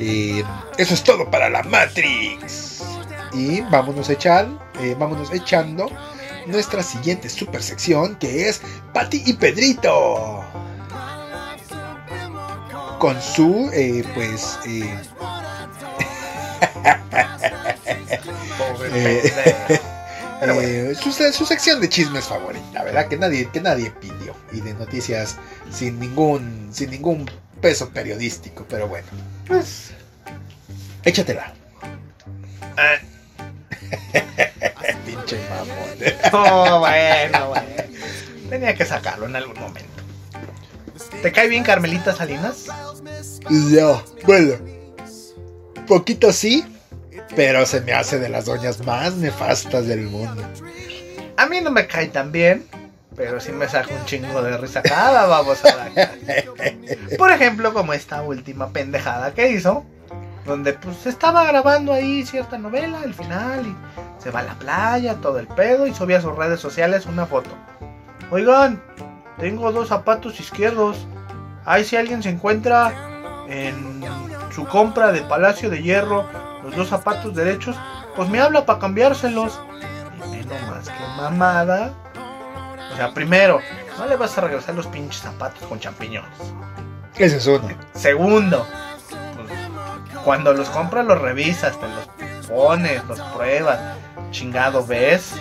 [0.00, 0.42] eh,
[0.78, 2.82] eso es todo para la Matrix.
[3.36, 4.48] Y vámonos a echar,
[4.80, 5.90] eh, vámonos echando
[6.46, 8.62] nuestra siguiente super sección que es
[8.94, 10.42] Patty y Pedrito.
[12.98, 14.98] Con su, eh, pues, eh,
[18.92, 19.32] Eh.
[20.42, 23.08] Eh, su, su sección de chismes favorita, ¿verdad?
[23.08, 24.34] Que nadie, que nadie pidió.
[24.52, 25.36] Y de noticias
[25.70, 29.06] sin ningún, sin ningún peso periodístico, pero bueno.
[29.46, 29.92] Pues.
[31.04, 31.54] Échatela.
[35.04, 35.76] Pinche mamón.
[36.32, 37.66] Oh, bueno, bueno.
[38.48, 40.02] Tenía que sacarlo en algún momento.
[41.22, 42.66] ¿Te cae bien Carmelita Salinas?
[43.48, 44.54] No, bueno.
[45.86, 46.64] Poquito sí,
[47.34, 50.42] pero se me hace de las doñas más nefastas del mundo.
[51.36, 52.66] A mí no me cae tan bien,
[53.14, 56.50] pero sí me saca un chingo de risa cada vamos a ver.
[57.18, 59.84] Por ejemplo, como esta última pendejada que hizo,
[60.46, 63.76] donde pues estaba grabando ahí cierta novela, el final, y
[64.22, 67.26] se va a la playa, todo el pedo, y subía a sus redes sociales una
[67.26, 67.50] foto.
[68.30, 68.82] Oigan,
[69.38, 71.06] tengo dos zapatos izquierdos.
[71.64, 72.92] Ahí si alguien se encuentra
[73.48, 74.02] en
[74.54, 76.24] su compra de Palacio de Hierro,
[76.62, 77.76] los dos zapatos derechos,
[78.14, 79.60] pues me habla para cambiárselos.
[80.26, 81.92] Y menos más que mamada.
[82.92, 83.60] O sea, primero,
[83.98, 86.30] no le vas a regresar los pinches zapatos con champiñones.
[87.16, 87.68] Ese es uno.
[87.94, 88.66] Segundo,
[90.26, 93.78] cuando los compras los revisas, te los pones, los pruebas.
[94.32, 95.34] Chingado, ves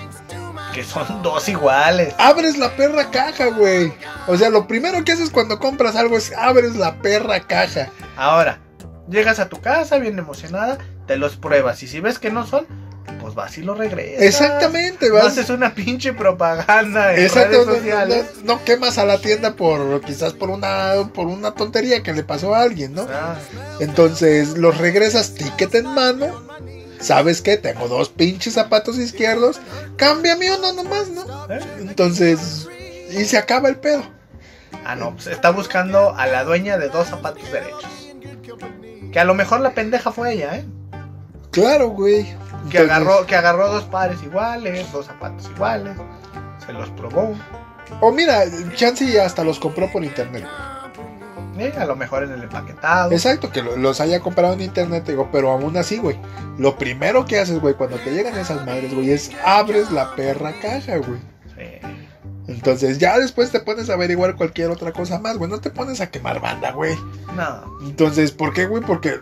[0.76, 2.13] que son dos iguales.
[2.19, 3.91] Abres la perra caja, güey.
[4.28, 7.89] O sea, lo primero que haces cuando compras algo es abres la perra caja.
[8.15, 8.60] Ahora,
[9.10, 12.67] llegas a tu casa bien emocionada, te los pruebas y si ves que no son,
[13.36, 14.24] pues vas y lo regresas.
[14.24, 15.24] Exactamente, vas.
[15.24, 18.26] No haces una pinche propaganda en redes sociales.
[18.43, 22.24] No, no, quemas a la tienda por quizás por una por una tontería que le
[22.24, 23.08] pasó a alguien, ¿no?
[23.10, 23.36] Ah.
[23.80, 26.45] Entonces los regresas ticket en mano.
[27.00, 27.58] ¿Sabes qué?
[27.58, 29.60] Tengo dos pinches zapatos izquierdos.
[29.98, 31.45] Cámbiame uno nomás, ¿no?
[31.54, 31.60] ¿Eh?
[31.80, 32.67] Entonces,
[33.12, 34.04] y se acaba el pedo.
[34.86, 38.13] Ah, no, pues está buscando a la dueña de dos zapatos derechos.
[39.12, 40.65] Que a lo mejor la pendeja fue ella, ¿eh?
[41.52, 42.26] Claro, güey.
[42.69, 45.95] Que, agarró, que agarró dos pares iguales, dos zapatos iguales,
[46.65, 47.36] se los probó.
[48.01, 48.43] O mira,
[48.75, 50.45] Chansey hasta los compró por internet.
[51.58, 53.12] Eh, a lo mejor en el empaquetado.
[53.12, 56.19] Exacto, que los haya comprado en internet, digo, pero aún así, güey.
[56.58, 60.54] Lo primero que haces, güey, cuando te llegan esas madres, güey, es abres la perra
[60.62, 61.19] caja, güey.
[61.56, 61.88] Sí.
[62.47, 65.49] Entonces ya después te pones a averiguar cualquier otra cosa más, güey.
[65.49, 66.95] No te pones a quemar banda, güey.
[67.36, 67.80] No.
[67.88, 68.84] Entonces, ¿por qué, güey?
[68.84, 69.19] Porque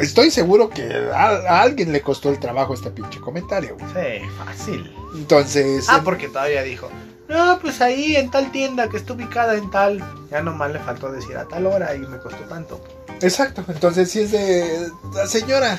[0.00, 3.76] Estoy seguro que a, alguien le costó el trabajo este pinche comentario.
[3.78, 4.20] Güey.
[4.20, 4.96] Sí, fácil.
[5.14, 5.86] Entonces.
[5.88, 6.90] Ah, porque todavía dijo.
[7.28, 10.02] No, pues ahí en tal tienda que está ubicada en tal.
[10.30, 12.82] Ya nomás le faltó decir a tal hora y me costó tanto.
[13.20, 14.90] Exacto, entonces si es de.
[15.14, 15.78] La señora.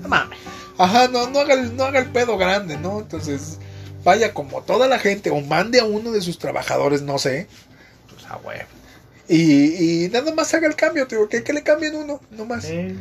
[0.00, 0.38] No mames.
[0.78, 3.00] Ajá, no, no, haga el, no haga el pedo grande, ¿no?
[3.00, 3.58] Entonces,
[4.04, 7.46] vaya como toda la gente o mande a uno de sus trabajadores, no sé.
[8.08, 8.68] Pues a huevo.
[9.28, 12.64] Y, y nada más haga el cambio, digo, que, que le cambien uno, nomás.
[12.64, 12.96] Sí.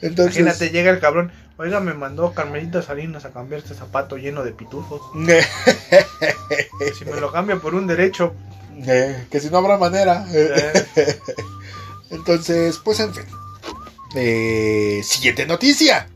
[0.00, 1.32] Entonces, Imagínate, llega el cabrón.
[1.58, 5.00] Oiga, me mandó Carmelita Salinas a cambiar este zapato lleno de pitufos.
[6.98, 8.34] si me lo cambia por un derecho.
[8.86, 10.26] Eh, que si no habrá manera.
[10.32, 10.80] Eh.
[12.10, 13.24] Entonces, pues en fin.
[14.14, 16.08] Eh, siguiente noticia.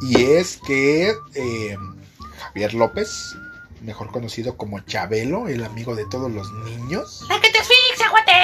[0.00, 1.14] Y es que
[2.38, 3.36] Javier López,
[3.82, 7.26] mejor conocido como Chabelo, el amigo de todos los niños.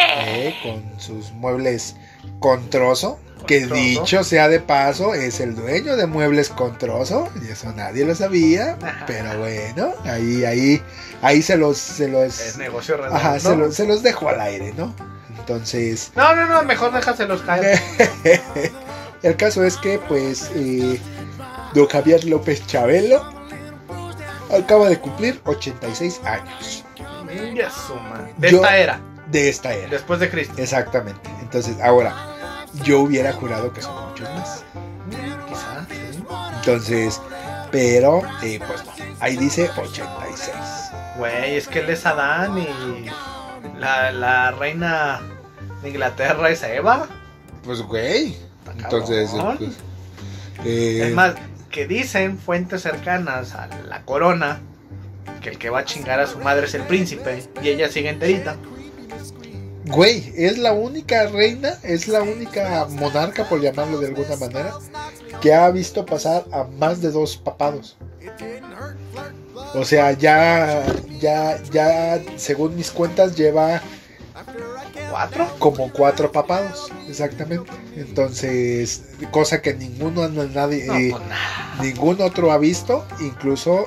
[0.00, 0.56] ¡La que te asfixia, guate!
[0.62, 1.96] con sus muebles
[2.38, 7.28] con trozo que dicho sea de paso, es el dueño de Muebles con Trozo.
[7.42, 8.76] Y eso nadie lo sabía.
[9.06, 10.82] Pero bueno, ahí, ahí,
[11.22, 12.38] ahí se los, se los.
[12.40, 13.16] Es negocio redondo.
[13.16, 14.94] Ajá, se los, se los dejo al aire, ¿no?
[15.38, 16.12] Entonces.
[16.14, 17.80] No, no, no, mejor déjaselos caer.
[19.22, 21.00] el caso es que, pues, eh,
[21.74, 23.22] don Javier López Chabelo
[24.56, 26.84] acaba de cumplir 86 años.
[28.38, 29.00] De esta era.
[29.31, 29.88] De esta era.
[29.88, 30.55] Después de Cristo.
[30.57, 31.31] Exactamente.
[31.40, 32.14] Entonces, ahora
[32.85, 34.64] yo hubiera jurado que son muchos más.
[35.49, 35.87] Quizá,
[36.57, 37.21] Entonces,
[37.71, 38.93] pero, eh, pues no.
[39.21, 40.51] Ahí dice 86.
[41.19, 43.07] Güey, es que él es Adán y
[43.79, 45.21] la, la reina
[45.83, 47.09] de Inglaterra es Eva.
[47.64, 48.37] Pues, güey.
[48.79, 49.73] Entonces, pues,
[50.64, 51.35] eh, es más,
[51.71, 54.61] que dicen fuentes cercanas a la corona
[55.41, 58.11] que el que va a chingar a su madre es el príncipe y ella sigue
[58.11, 58.57] enterita.
[59.91, 64.74] Güey, es la única reina, es la única monarca, por llamarlo de alguna manera,
[65.41, 67.97] que ha visto pasar a más de dos papados.
[69.74, 70.84] O sea, ya,
[71.20, 73.80] ya, ya, según mis cuentas, lleva
[75.11, 77.70] cuatro, como cuatro papados, exactamente.
[77.97, 81.22] Entonces, cosa que ninguno, nadie, eh, pues
[81.82, 83.86] ningún otro ha visto, incluso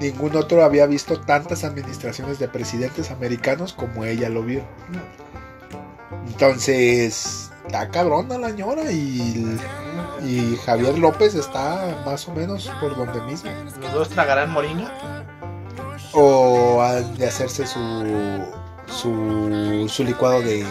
[0.00, 4.64] ningún otro había visto tantas administraciones de presidentes americanos como ella lo vio.
[6.26, 9.58] Entonces, está cabrona la ñora y,
[10.22, 13.50] y Javier López está más o menos por donde mismo.
[13.80, 14.90] ¿Los dos tragarán moringa?
[16.12, 18.42] O han de hacerse su,
[18.86, 20.64] su, su licuado de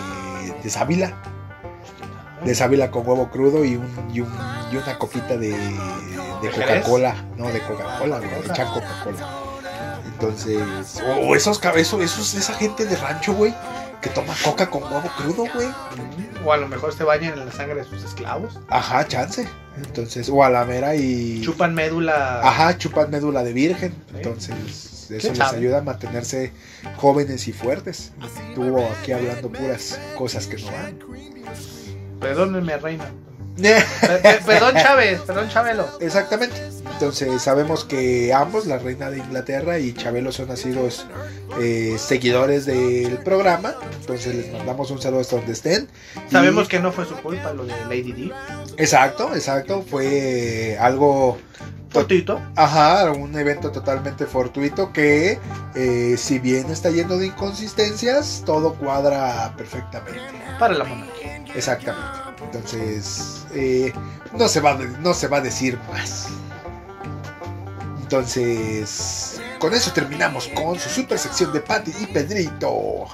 [0.63, 1.13] de sábila.
[2.45, 4.33] De sábila con huevo crudo y, un, y, un-
[4.71, 7.15] y una copita de, de Coca-Cola.
[7.37, 8.29] No, de Coca-Cola, güey.
[8.31, 9.29] Le echan Coca-Cola.
[10.05, 13.53] Entonces, o esos, cab- eso- esos, esa gente de rancho, güey,
[14.03, 15.67] que toma coca con huevo crudo, güey.
[16.45, 18.59] O a lo mejor se bañan en la sangre de sus esclavos.
[18.69, 19.47] Ajá, chance.
[19.77, 21.41] Entonces, o a la mera y.
[21.41, 22.41] Chupan médula.
[22.41, 23.91] Ajá, chupan médula de virgen.
[24.09, 24.15] Sí.
[24.17, 25.57] Entonces, eso ¿Quién les sabe?
[25.57, 26.51] ayuda a mantenerse
[26.97, 28.11] jóvenes y fuertes.
[28.49, 30.99] Estuvo aquí hablando puras cosas que no van.
[32.19, 33.05] Perdónenme, reina.
[33.57, 33.83] Pe-
[34.21, 35.21] pe- Perdón, Chávez.
[35.21, 35.87] Perdón, Chabelo.
[36.01, 36.55] Exactamente.
[37.03, 41.05] Entonces, sabemos que ambos, la reina de Inglaterra y Chabelo, son nacidos
[41.59, 43.75] eh, seguidores del programa.
[43.99, 45.89] Entonces, les mandamos un saludo hasta donde estén.
[46.29, 48.31] Y- Sabemos que no fue su culpa lo de Lady D.
[48.77, 49.83] Exacto, exacto.
[49.85, 51.37] Fue algo
[51.89, 52.41] Fortuito.
[52.55, 55.37] Ajá, un evento totalmente fortuito que,
[55.75, 60.21] eh, si bien está lleno de inconsistencias, todo cuadra perfectamente.
[60.57, 61.43] Para la monarquía.
[61.53, 62.07] Exactamente.
[62.45, 63.91] Entonces, eh,
[64.37, 66.29] no, se va, no se va a decir más.
[68.13, 73.07] Entonces, con eso terminamos con su super sección de Patty y Pedrito.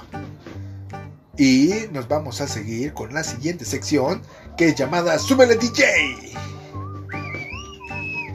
[1.38, 4.20] Y nos vamos a seguir con la siguiente sección,
[4.58, 6.34] que es llamada Súbele DJ.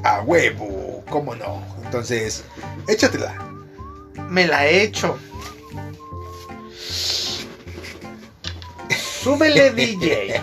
[0.03, 1.61] A huevo, cómo no.
[1.83, 2.43] Entonces,
[2.87, 3.35] échatela.
[4.27, 5.19] Me la he hecho.
[9.21, 10.41] Súbele DJ.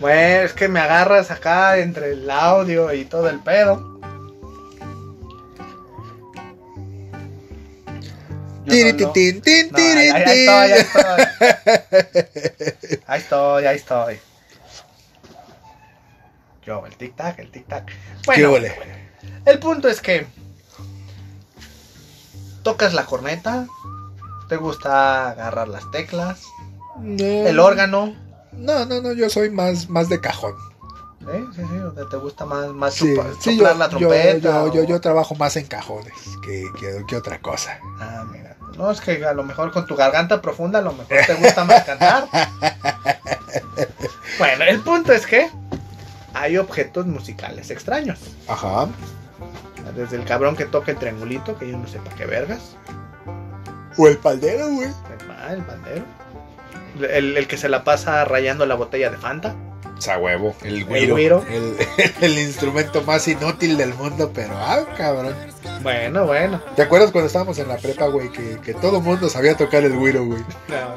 [0.00, 3.89] Bueno, es que me agarras acá entre el audio y todo el pedo.
[8.70, 9.32] Tiri, No, ahí,
[9.74, 10.40] tiri, ahí tin.
[10.40, 11.24] estoy, ahí estoy.
[13.06, 14.20] Ahí estoy, ahí estoy.
[16.64, 17.86] Yo, el tic tac, el tic tac.
[17.86, 17.94] ¿Qué
[18.26, 18.74] Bueno, huele?
[19.46, 20.26] el punto es que
[22.62, 23.66] tocas la corneta,
[24.48, 26.42] te gusta agarrar las teclas,
[26.98, 27.46] No.
[27.46, 28.14] el órgano,
[28.52, 30.54] No, no, no, yo soy más, más de cajón.
[31.32, 31.44] ¿eh?
[31.54, 34.38] Sí, sí, te gusta más, más Sí, chupa- sí, soplar yo, la trompeta.
[34.38, 36.12] yo, yo, o- yo trabajo más en cajones
[36.44, 37.78] que, que, que otra cosa.
[38.00, 38.49] Ah, mira.
[38.80, 41.64] No, es que a lo mejor con tu garganta profunda a lo mejor te gusta
[41.64, 42.26] más cantar.
[44.38, 45.50] Bueno, el punto es que
[46.32, 48.18] hay objetos musicales extraños.
[48.48, 48.88] Ajá.
[49.94, 52.74] Desde el cabrón que toca el triangulito, que yo no sé para qué vergas.
[53.98, 54.88] O el paldero, güey.
[55.28, 56.04] Ah, el bandero.
[57.02, 59.54] El, el que se la pasa rayando la botella de Fanta.
[60.00, 61.44] Sa huevo, el güiro.
[61.48, 61.76] El,
[62.22, 65.34] el instrumento más inútil del mundo, pero ah, cabrón.
[65.82, 66.60] Bueno, bueno.
[66.74, 68.30] ¿Te acuerdas cuando estábamos en la prepa, güey?
[68.30, 70.42] Que, que todo mundo sabía tocar el güiro, güey.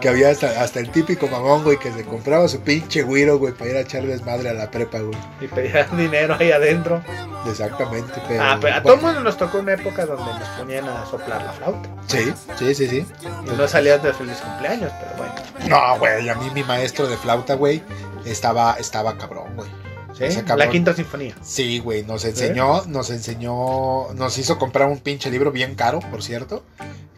[0.01, 3.53] Que había hasta, hasta el típico mamón, güey, que se compraba su pinche güiro, güey,
[3.53, 5.17] para ir a echar desmadre a la prepa, güey.
[5.41, 7.03] Y pedían dinero ahí adentro.
[7.45, 8.41] Exactamente, pero.
[8.41, 11.05] ah, pero a bueno, todo el mundo nos tocó una época donde nos ponían a
[11.05, 11.89] soplar la flauta.
[12.07, 13.05] Sí, sí, sí, sí.
[13.45, 15.33] Y no salías de feliz cumpleaños, pero bueno.
[15.67, 17.83] No, güey, a mí mi maestro de flauta, güey,
[18.25, 19.69] estaba, estaba cabrón, güey.
[20.13, 20.25] ¿Sí?
[20.55, 21.35] La quinta sinfonía.
[21.41, 26.21] Sí, güey, nos enseñó, nos enseñó, nos hizo comprar un pinche libro bien caro, por
[26.21, 26.63] cierto,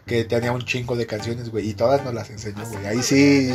[0.06, 2.86] que tenía un chingo de canciones, güey, y todas nos las enseñó, güey.
[2.86, 3.52] Ahí sí,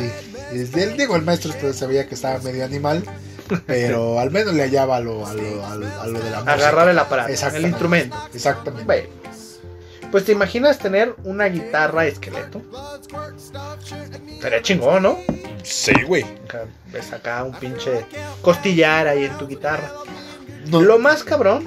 [0.52, 3.02] él, digo, el maestro sabía que estaba medio animal,
[3.66, 6.36] pero al menos le hallaba a lo, a lo, a lo, a lo de la
[6.36, 6.52] música.
[6.52, 8.16] Agarrar el aparato, el instrumento.
[8.32, 8.84] Exactamente.
[8.84, 9.08] Bueno,
[10.12, 12.62] pues te imaginas tener una guitarra esqueleto.
[14.40, 15.18] Sería chingón, ¿no?
[15.62, 16.24] Sí, güey.
[16.92, 18.04] Ves acá un pinche
[18.42, 19.90] costillar ahí en tu guitarra.
[20.66, 21.66] No, Lo más cabrón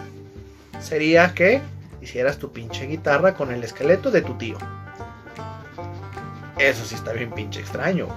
[0.81, 1.61] sería que
[2.01, 4.57] hicieras tu pinche guitarra con el esqueleto de tu tío.
[6.57, 8.07] Eso sí está bien pinche extraño.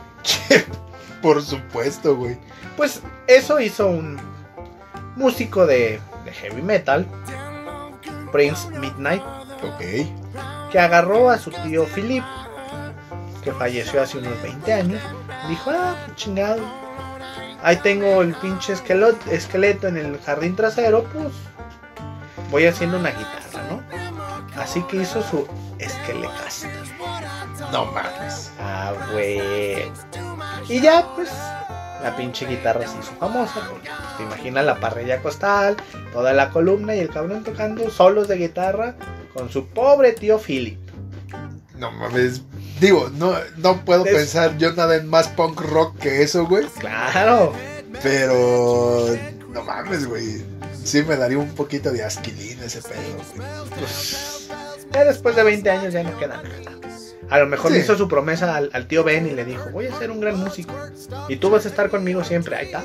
[1.23, 2.37] por supuesto, güey.
[2.77, 4.19] Pues eso hizo un
[5.17, 7.07] músico de, de heavy metal,
[8.31, 10.71] Prince Midnight, Ok.
[10.71, 12.23] que agarró a su tío Philip,
[13.43, 15.03] que falleció hace unos 20 años,
[15.49, 16.63] dijo, ah, chingado,
[17.63, 21.33] ahí tengo el pinche esqueleto, esqueleto en el jardín trasero, pues
[22.51, 23.83] voy haciendo una guitarra, ¿no?
[24.61, 25.47] Así que hizo su
[25.81, 26.71] Skelecaster.
[27.73, 28.51] No mames.
[28.59, 29.91] Ah, güey.
[30.69, 31.31] Y ya, pues,
[32.03, 33.61] la pinche guitarra se hizo famosa.
[33.69, 35.77] Porque, pues, te imaginas la parrilla costal,
[36.13, 38.97] toda la columna y el cabrón tocando solos de guitarra
[39.35, 40.79] con su pobre tío Philip.
[41.77, 42.43] No mames.
[42.81, 46.65] Digo, no, no puedo Es- pensar yo nada en más punk rock que eso, güey.
[46.79, 47.53] Claro.
[48.03, 49.17] Pero
[49.51, 50.43] no mames, güey.
[50.85, 53.01] Sí me daría un poquito de asquilín ese pedo,
[53.37, 53.49] güey.
[54.93, 56.79] Ya después de 20 años ya no queda nada.
[57.31, 57.85] A lo mejor le Sí.
[57.85, 60.39] hizo su promesa al, al tío Ben y le dijo, voy a ser un gran
[60.39, 60.73] músico.
[61.29, 62.57] Y tú vas a estar conmigo siempre.
[62.57, 62.83] Ahí está.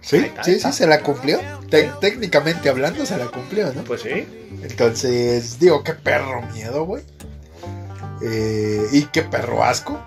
[0.00, 1.40] Sí, Ahí está, sí, sí, se la cumplió.
[1.70, 3.82] Te- técnicamente hablando, se la cumplió, ¿no?
[3.82, 4.28] Pues sí.
[4.62, 7.02] Entonces, digo, qué perro miedo, güey.
[8.22, 9.98] Eh, y qué perro asco.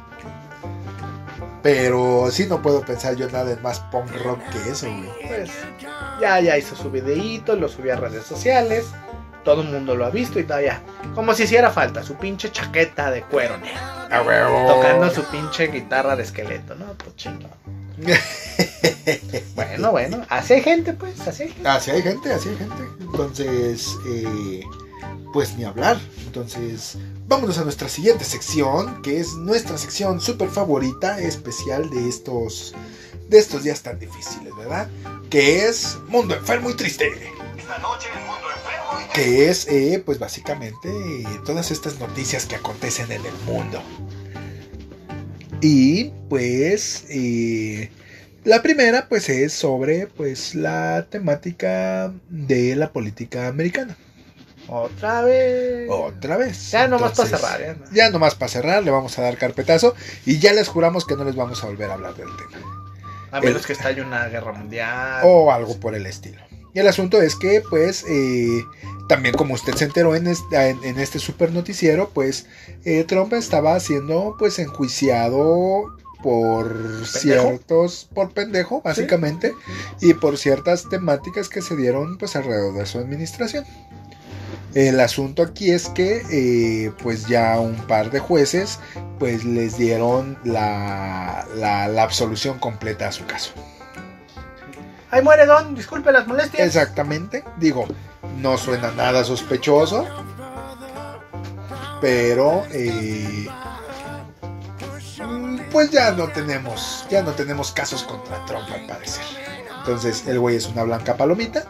[1.63, 5.09] Pero sí no puedo pensar yo nada de más punk rock que eso, güey.
[5.27, 5.51] Pues
[6.21, 8.85] ya, ya hizo su videíto, lo subió a redes sociales.
[9.43, 10.81] Todo el mundo lo ha visto y todavía.
[11.15, 13.79] Como si hiciera falta, su pinche chaqueta de cuero negro.
[14.11, 14.75] A huevo.
[14.75, 16.85] Tocando su pinche guitarra de esqueleto, ¿no?
[16.93, 17.27] Pues
[19.55, 21.67] bueno, bueno, así hay gente, pues, así hay gente.
[21.67, 22.83] Así hay gente, así hay gente.
[22.99, 24.61] Entonces, eh,
[25.33, 25.97] pues ni hablar.
[26.25, 26.97] Entonces,
[27.27, 32.73] vámonos a nuestra siguiente sección, que es nuestra sección súper favorita, especial de estos,
[33.29, 34.89] de estos días tan difíciles, ¿verdad?
[35.29, 37.07] Que es Mundo Enfermo y Triste.
[37.57, 42.45] Esta noche en Mundo Enfermo y Que es, eh, pues básicamente, eh, todas estas noticias
[42.45, 43.81] que acontecen en el mundo.
[45.59, 47.89] Y pues eh,
[48.43, 53.97] la primera pues es sobre pues la temática de la política americana.
[54.67, 55.87] Otra vez.
[55.89, 56.71] Otra vez.
[56.71, 57.73] Ya nomás para cerrar, ya.
[57.73, 57.85] ¿no?
[57.91, 59.95] Ya nomás para cerrar, le vamos a dar carpetazo
[60.25, 62.65] y ya les juramos que no les vamos a volver a hablar del tema.
[63.31, 65.21] A menos que estalle una guerra mundial.
[65.23, 66.41] O algo por el estilo.
[66.73, 68.63] Y el asunto es que, pues, eh,
[69.09, 72.45] también como usted se enteró en este, en, en este super noticiero, pues,
[72.85, 79.53] eh, Trump estaba siendo, pues, enjuiciado por ciertos, por pendejo, básicamente,
[80.01, 83.65] y por ciertas temáticas que se dieron, pues, alrededor de su administración.
[84.77, 88.79] El asunto aquí es que, eh, pues, ya un par de jueces,
[89.17, 93.53] pues, les dieron la, la, la absolución completa a su caso.
[95.09, 96.67] Ay, muere Don, disculpe las molestias.
[96.67, 97.43] Exactamente.
[97.57, 97.87] Digo,
[98.37, 100.05] no suena nada sospechoso.
[101.99, 103.47] Pero eh,
[105.71, 107.07] pues ya no tenemos.
[107.09, 109.23] Ya no tenemos casos contra Trump al parecer.
[109.79, 111.65] Entonces el güey es una blanca palomita.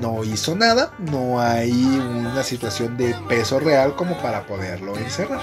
[0.00, 0.92] No hizo nada.
[0.98, 5.40] No hay una situación de peso real como para poderlo encerrar.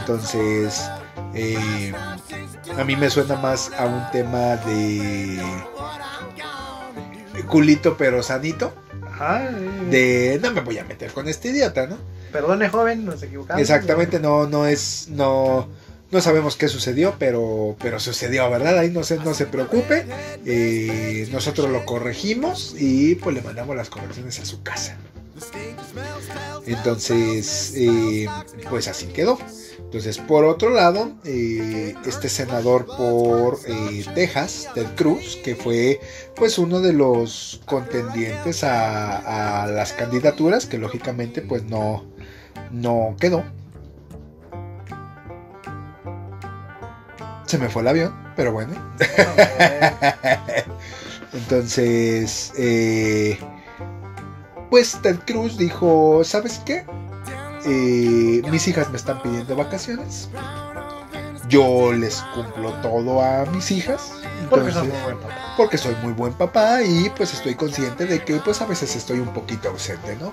[0.00, 0.82] Entonces.
[1.34, 1.92] eh,
[2.78, 5.42] a mí me suena más a un tema de
[7.48, 8.72] culito pero sanito.
[9.20, 9.48] Ay,
[9.90, 11.96] De no me voy a meter con este idiota, ¿no?
[12.32, 13.60] Perdone, joven, nos equivocamos.
[13.60, 15.68] Exactamente, no, no es, no,
[16.12, 18.78] no sabemos qué sucedió, pero, pero sucedió, ¿verdad?
[18.78, 20.04] Ahí no se, no se preocupe.
[20.44, 24.98] eh, nosotros lo corregimos y pues le mandamos las correcciones a su casa.
[26.66, 28.26] Entonces, eh,
[28.68, 29.38] pues así quedó.
[29.78, 33.58] Entonces, por otro lado, eh, este senador por
[34.14, 36.00] Texas, Ted Cruz, que fue
[36.36, 42.04] pues uno de los contendientes a, a las candidaturas, que lógicamente pues no,
[42.70, 43.44] no quedó.
[47.52, 48.72] Se me fue el avión, pero bueno.
[51.34, 53.38] Entonces, eh,
[54.70, 56.86] pues Ted Cruz dijo, ¿sabes qué?
[57.66, 60.30] Eh, mis hijas me están pidiendo vacaciones.
[61.50, 64.14] Yo les cumplo todo a mis hijas.
[64.48, 65.54] Porque entonces- muy buen papá.
[65.58, 69.18] porque soy muy buen papá y pues estoy consciente de que pues a veces estoy
[69.20, 70.32] un poquito ausente, ¿no?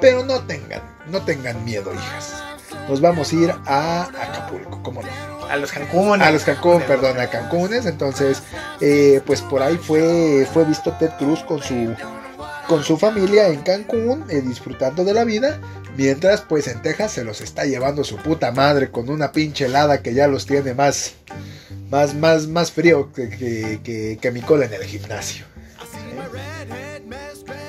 [0.00, 2.44] Pero no tengan, no tengan miedo, hijas.
[2.88, 5.39] Nos vamos a ir a Acapulco, ¿cómo no?
[5.50, 6.22] A los Cancún.
[6.22, 7.86] A los Cancún, perdón, a Cancunes.
[7.86, 8.42] Entonces,
[8.80, 11.94] eh, pues por ahí fue, fue visto Ted Cruz con su,
[12.68, 15.60] con su familia en Cancún, eh, disfrutando de la vida.
[15.96, 20.02] Mientras, pues en Texas se los está llevando su puta madre con una pinche helada
[20.02, 21.14] que ya los tiene más,
[21.90, 25.44] más, más, más frío que, que, que- que mi cola en el gimnasio.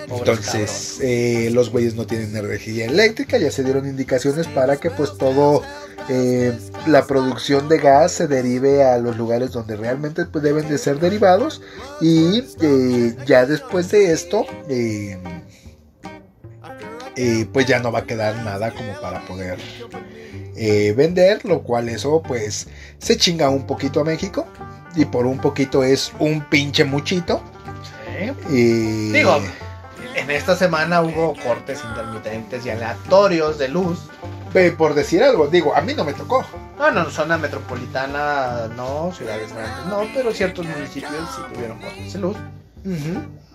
[0.09, 5.17] Entonces, eh, los güeyes no tienen energía eléctrica, ya se dieron indicaciones para que pues
[5.17, 5.63] todo
[6.09, 10.77] eh, la producción de gas se derive a los lugares donde realmente pues, deben de
[10.77, 11.61] ser derivados
[12.01, 14.45] y eh, ya después de esto
[17.53, 19.59] pues ya no va a quedar nada como para poder
[20.95, 22.67] vender, lo cual eso pues
[22.99, 24.45] se chinga un poquito a México
[24.95, 27.41] y por un poquito es un pinche muchito.
[28.49, 28.55] Sí.
[28.55, 29.11] Y...
[29.11, 29.39] Digo,
[30.15, 34.09] en esta semana hubo cortes intermitentes y aleatorios de luz.
[34.77, 36.45] Por decir algo, digo, a mí no me tocó.
[36.77, 42.19] No, no, zona metropolitana no, ciudades grandes no, pero ciertos municipios sí tuvieron cortes de
[42.19, 42.37] luz,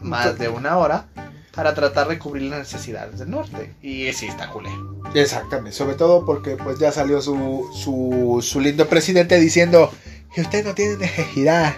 [0.01, 1.07] más de una hora,
[1.55, 3.75] para tratar de cubrir las necesidades del norte.
[3.83, 4.71] Y sí, está culé.
[5.15, 9.91] Exactamente, sobre todo porque pues ya salió su, su, su lindo presidente diciendo
[10.35, 11.75] que usted no tiene necesidad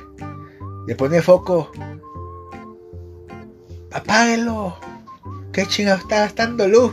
[0.86, 1.72] de poner foco.
[3.92, 4.76] Apáguelo.
[5.52, 6.92] ¿Qué chingado está gastando luz?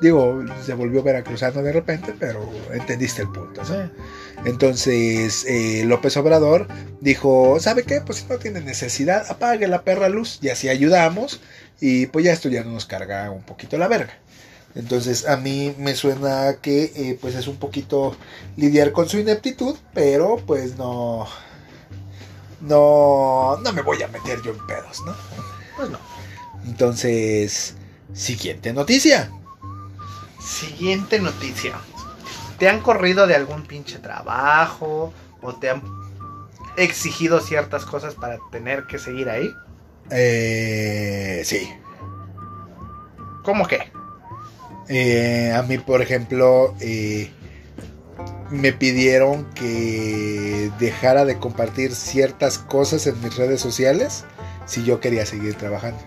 [0.00, 3.62] Digo, se volvió veracruzano de repente, pero entendiste el punto.
[4.44, 6.68] Entonces eh, López Obrador
[7.00, 8.00] dijo, ¿sabe qué?
[8.00, 11.40] Pues si no tiene necesidad, apague la perra luz y así ayudamos
[11.80, 14.12] y pues ya esto ya no nos carga un poquito la verga.
[14.74, 18.14] Entonces a mí me suena que eh, pues es un poquito
[18.56, 21.26] lidiar con su ineptitud, pero pues no,
[22.60, 25.14] no, no me voy a meter yo en pedos, ¿no?
[25.76, 25.98] Pues no.
[26.64, 27.74] Entonces,
[28.12, 29.30] siguiente noticia.
[30.40, 31.74] Siguiente noticia.
[32.58, 35.12] ¿Te han corrido de algún pinche trabajo?
[35.42, 35.82] ¿O te han
[36.76, 39.50] exigido ciertas cosas para tener que seguir ahí?
[40.10, 41.68] Eh, sí.
[43.42, 43.90] ¿Cómo que?
[44.88, 47.30] Eh, a mí, por ejemplo, eh,
[48.50, 54.24] me pidieron que dejara de compartir ciertas cosas en mis redes sociales
[54.66, 55.98] si yo quería seguir trabajando.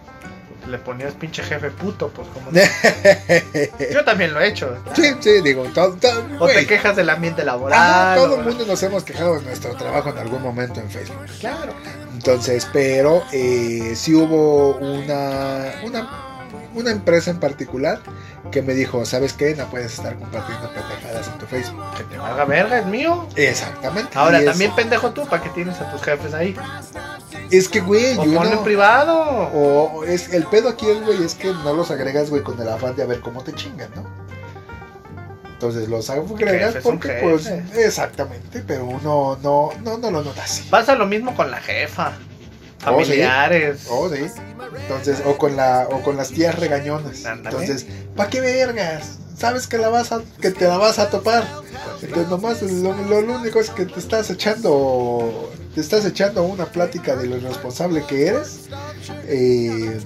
[0.67, 2.51] Le ponías pinche jefe puto, pues como...
[3.91, 4.77] Yo también lo he hecho.
[4.93, 7.79] Sí, sí, digo, todo, todo, O te quejas del ambiente laboral.
[7.81, 10.89] Ah, todo el o- mundo nos hemos quejado de nuestro trabajo en algún momento en
[10.91, 11.25] Facebook.
[11.39, 11.73] Claro.
[12.13, 16.28] Entonces, pero eh, sí hubo una, una,
[16.73, 17.99] una empresa en particular
[18.51, 19.55] que me dijo, ¿sabes qué?
[19.55, 21.83] No puedes estar compartiendo pendejadas en tu Facebook.
[21.97, 23.27] Que te valga verga, es mío.
[23.35, 24.17] Exactamente.
[24.17, 26.55] Ahora, también pendejo tú, ¿para qué tienes a tus jefes ahí?
[27.51, 28.63] Es que, güey, O yo ponlo en no...
[28.63, 29.19] privado.
[29.53, 32.69] O es el pedo aquí, es, güey, es que no los agregas, güey, con el
[32.69, 34.03] afán de a ver cómo te chingan, ¿no?
[35.59, 40.63] Entonces los agregas porque, pues, exactamente, pero uno no, no, no lo nota así.
[40.69, 42.13] Pasa lo mismo con la jefa.
[42.85, 43.05] Oh, sí.
[43.11, 43.87] Familiares.
[43.89, 44.25] Oh, sí.
[44.81, 47.25] Entonces, o con la, o con las tías regañonas.
[47.25, 47.57] Ándale.
[47.57, 49.17] Entonces, ¿pa' qué vergas?
[49.37, 51.45] Sabes que la vas a, que te la vas a topar.
[51.61, 52.03] Pues.
[52.03, 56.65] Entonces nomás lo, lo- lo único es que te estás echando, te estás echando una
[56.65, 58.67] plática de lo irresponsable que eres,
[59.27, 59.99] eh,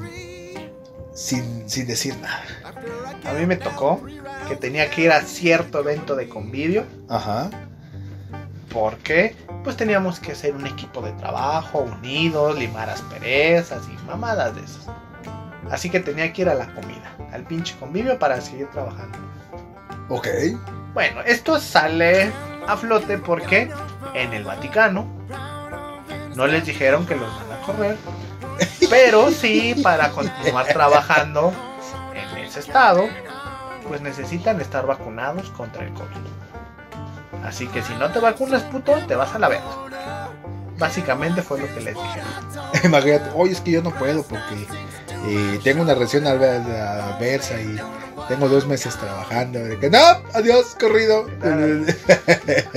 [1.13, 2.43] sin, sin decir nada.
[3.25, 4.01] A mí me tocó
[4.47, 6.85] que tenía que ir a cierto evento de convivio.
[7.09, 7.49] Ajá.
[8.73, 14.61] Porque pues teníamos que hacer un equipo de trabajo unidos, limar asperezas y mamadas de
[14.61, 14.87] esas.
[15.71, 19.17] Así que tenía que ir a la comida, al pinche convivio para seguir trabajando.
[20.09, 20.27] Ok.
[20.93, 22.31] Bueno, esto sale
[22.67, 23.71] a flote porque
[24.13, 25.07] en el Vaticano
[26.35, 27.97] no les dijeron que los van a correr,
[28.89, 31.53] pero sí para continuar trabajando
[32.13, 33.05] en ese estado,
[33.87, 36.42] pues necesitan estar vacunados contra el COVID.
[37.43, 39.65] Así que si no te vacunas, puto, te vas a la verga.
[40.77, 42.29] Básicamente fue lo que les dijeron.
[42.83, 44.55] Imagínate, oye, es que yo no puedo porque
[45.25, 47.77] eh, tengo una reacción adversa y
[48.27, 49.59] tengo dos meses trabajando.
[49.59, 49.99] De que, no,
[50.33, 51.27] adiós, corrido.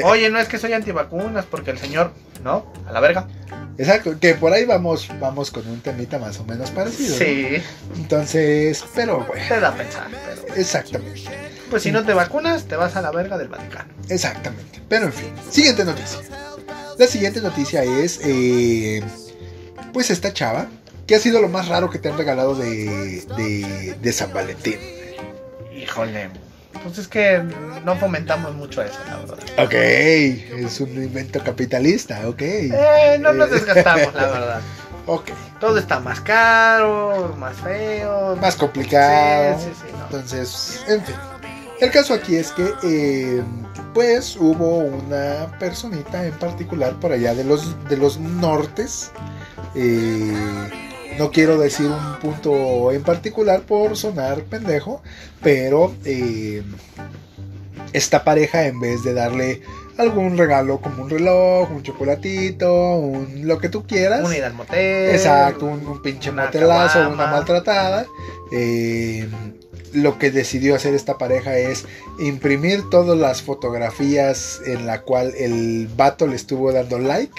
[0.04, 2.72] Oye, no es que soy antivacunas porque el señor, ¿no?
[2.86, 3.26] A la verga.
[3.78, 7.10] Exacto, que por ahí vamos, vamos con un temita más o menos parecido.
[7.10, 7.18] ¿no?
[7.18, 7.62] Sí,
[7.96, 10.54] Entonces, pero bueno, te da a pensar, pero...
[10.54, 11.20] exactamente,
[11.68, 13.92] Pues si no te vacunas, te vas a la verga del Vaticano.
[14.08, 14.80] exactamente.
[14.88, 16.20] Pero en fin, siguiente noticia.
[16.96, 19.02] La siguiente noticia es, eh,
[19.92, 20.68] pues esta chava,
[21.06, 24.78] que ha sido lo más raro que te han regalado de, de, de San Valentín.
[25.74, 26.30] Híjole.
[26.82, 27.42] Pues es que
[27.84, 29.38] no fomentamos mucho eso, la verdad.
[29.58, 32.42] Ok, es un invento capitalista, ok.
[32.42, 34.60] Eh, no nos desgastamos, la verdad.
[35.08, 35.30] Ok,
[35.60, 38.34] Todo está más caro, más feo.
[38.36, 39.56] más complicado.
[39.60, 40.04] Sí, sí, sí, no.
[40.06, 41.14] Entonces, en fin.
[41.80, 43.40] El caso aquí es que, eh,
[43.94, 49.12] pues, hubo una personita en particular por allá de los, de los nortes.
[49.76, 50.85] eh,
[51.18, 55.02] no quiero decir un punto en particular por sonar pendejo,
[55.42, 56.62] pero eh,
[57.92, 59.62] esta pareja en vez de darle
[59.98, 64.24] algún regalo como un reloj, un chocolatito, un, lo que tú quieras.
[64.24, 65.14] Un ir al motel.
[65.14, 68.06] Exacto, un, un pinche una motelazo, una maltratada.
[68.52, 69.28] Eh,
[69.92, 71.86] lo que decidió hacer esta pareja es
[72.18, 77.32] imprimir todas las fotografías en la cual el vato le estuvo dando like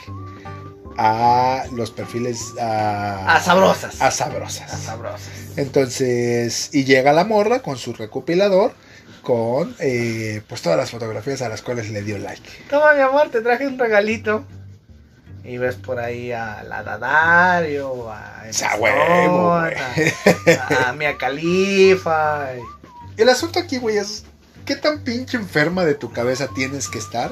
[0.98, 4.02] a los perfiles a, A sabrosas.
[4.02, 4.74] a sabrosas.
[4.74, 5.30] A sabrosas.
[5.56, 8.74] Entonces, y llega la morra con su recopilador
[9.22, 12.50] con eh, pues todas las fotografías a las cuales le dio like.
[12.70, 14.44] Toma, mi amor, te traje un regalito.
[15.44, 20.14] Y ves por ahí a la Dadario, a, Sa huevo, Stone,
[20.60, 22.50] a, a Mia Khalifa.
[22.58, 24.26] y- El asunto aquí, güey, es
[24.66, 27.32] qué tan pinche enferma de tu cabeza tienes que estar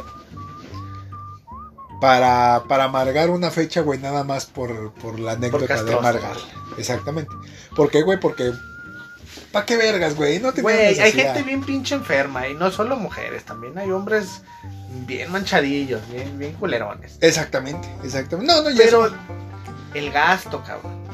[2.00, 6.38] para, para amargar una fecha, güey, nada más por, por la anécdota de amargar.
[6.78, 7.32] Exactamente.
[7.76, 8.20] ¿Por qué, güey?
[8.20, 8.52] Porque...
[9.52, 10.40] ¿Pa' qué vergas, güey?
[10.40, 14.42] No te Güey, hay gente bien pinche enferma y no solo mujeres, también hay hombres
[15.06, 17.18] bien manchadillos, bien, bien culerones.
[17.22, 18.54] Exactamente, exactamente.
[18.54, 19.10] No, no, ya Pero
[19.94, 21.06] el gasto, cabrón.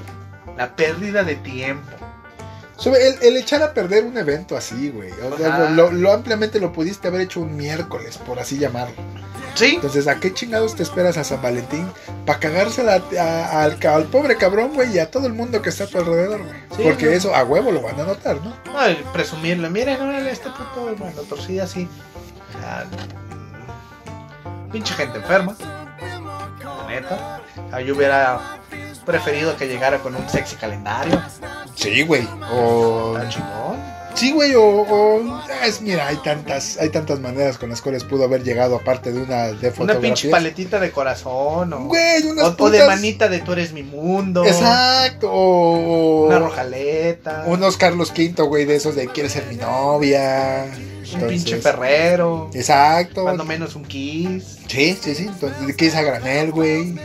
[0.57, 1.91] La pérdida de tiempo.
[2.82, 5.11] Sobre el, el echar a perder un evento así, güey.
[5.11, 8.95] O sea, lo, lo ampliamente lo pudiste haber hecho un miércoles, por así llamarlo.
[9.53, 9.73] Sí.
[9.75, 11.86] Entonces, ¿a qué chingados te esperas a San Valentín?
[12.25, 15.84] Para cagársela a- al, al pobre cabrón, güey, y a todo el mundo que está
[15.84, 16.55] a tu alrededor, güey.
[16.75, 18.55] Sí, Porque eso a huevo lo van a notar, ¿no?
[18.75, 21.88] Ay, presumirle, miren, órale, este puto, bueno, torcida así.
[22.63, 22.86] Ah,
[24.71, 25.55] pinche gente enferma.
[25.61, 27.41] La neta.
[27.86, 28.57] Yo hubiera
[29.06, 31.22] preferido que llegara con un sexy calendario.
[31.76, 32.28] Sí, güey.
[32.52, 33.16] O.
[33.18, 34.01] Está chingón.
[34.22, 38.26] Sí, güey, o, o- es, mira, hay tantas, hay tantas maneras con las cuales pudo
[38.26, 41.74] haber llegado aparte de una de Una pinche paletita de corazón.
[41.74, 44.45] O, Güey, unas o, o de putas- manita de tú eres mi mundo.
[44.45, 45.28] Exacto.
[45.32, 47.45] O, Una rojaleta.
[47.47, 50.65] unos Carlos V, güey, de esos de quieres ser mi novia.
[51.15, 52.51] un pinche ferrero.
[52.53, 53.24] Exacto.
[53.24, 54.59] Cuando menos un kiss.
[54.67, 55.24] Sí, sí, sí.
[55.24, 56.95] Entonces, ¿qué es a granel, güey?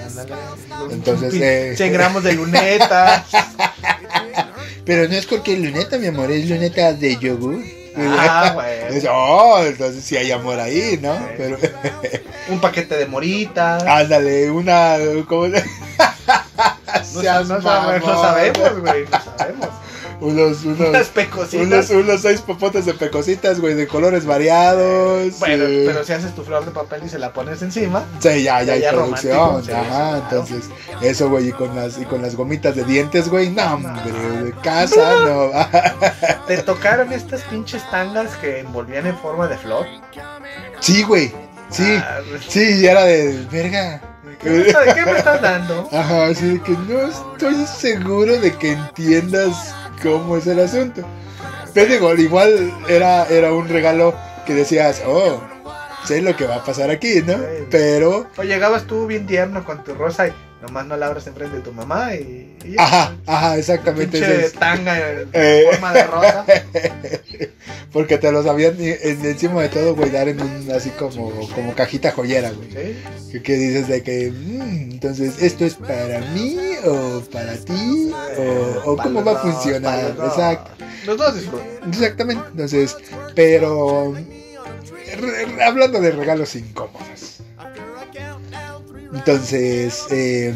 [0.91, 1.73] Entonces, eh.
[1.77, 3.25] 100 gramos de luneta.
[4.87, 7.63] Pero no es porque luneta, mi amor, es luneta de yogur.
[7.99, 8.57] ah.
[8.89, 11.15] Es- oh, entonces sí hay amor ahí, ¿no?
[11.17, 11.23] Sí.
[11.37, 11.59] Pero,
[12.49, 13.83] Un paquete de moritas.
[13.85, 14.97] ándale, una.
[15.29, 15.65] ¿Cómo se-
[17.15, 17.63] No, no no
[18.23, 19.05] sabemos, güey,
[20.21, 20.65] no sabemos.
[20.65, 21.67] Unos, Unas unos, pecositas.
[21.67, 25.39] unos, unos seis popotes de pecositas, güey, de colores variados.
[25.39, 28.43] Bueno, eh, pero si haces tu flor de papel y se la pones encima, Sí,
[28.43, 29.65] ya, ya Ya, hay ya producción.
[29.65, 30.17] sí, Ajá, sí, claro.
[30.17, 30.65] entonces,
[31.03, 34.13] eso, güey, y con las, y con las gomitas de dientes, güey, no, hombre,
[34.45, 35.51] de casa, no.
[36.47, 39.87] te tocaron estas pinches tangas que envolvían en forma de flor.
[40.81, 41.33] sí, güey,
[41.71, 44.01] sí, Ah, sí, y era de verga.
[44.43, 45.89] ¿qué, me está- qué me estás dando?
[45.93, 49.75] Ajá, así de que no estoy seguro de que entiendas
[50.13, 51.03] cómo es el asunto.
[51.75, 54.15] Pero digo, igual era, era un regalo
[54.47, 55.43] que decías, oh,
[56.05, 57.35] sé lo que va a pasar aquí, ¿no?
[57.71, 60.33] Pero, O llegabas tú bien tierno con tu rosa y
[60.63, 62.57] nomás no la abres enfrente de tu mamá y.
[62.65, 62.83] y ya.
[62.85, 64.19] ajá, ajá, exactamente.
[64.19, 64.53] Pinche es.
[64.55, 65.65] tanga en Eh.
[65.73, 66.45] forma de rosa.
[67.93, 72.11] Porque te lo sabían encima de todo, güey, dar en un así como, como cajita
[72.13, 72.69] joyera, güey.
[72.71, 72.97] ¿sí?
[73.33, 78.13] Que, que dices de que, mm, entonces, ¿esto es para mí o para ti?
[78.85, 80.15] ¿O, cómo va a funcionar?
[80.15, 80.29] dos.
[80.29, 80.85] Exacto.
[81.07, 81.67] Los dos disfrutan.
[81.89, 82.45] Exactamente.
[82.51, 82.97] Entonces,
[83.35, 87.36] pero re- hablando de regalos incómodos.
[89.17, 90.55] Entonces, eh,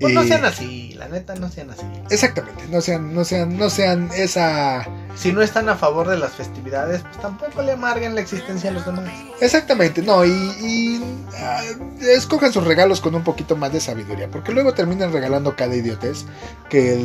[0.00, 1.82] Pues no eh, sean así, la neta, no sean así.
[2.10, 4.86] exactamente, no sean, no sean, no sean esa,
[5.16, 8.72] Si no están a favor de las festividades, pues tampoco le amarguen la existencia a
[8.72, 9.04] los demás.
[9.40, 11.00] exactamente, no, y, y,
[11.38, 11.62] ah,
[12.00, 16.24] escojan sus regalos con un poquito más de sabiduría, porque luego terminan regalando cada idiotez
[16.68, 17.04] que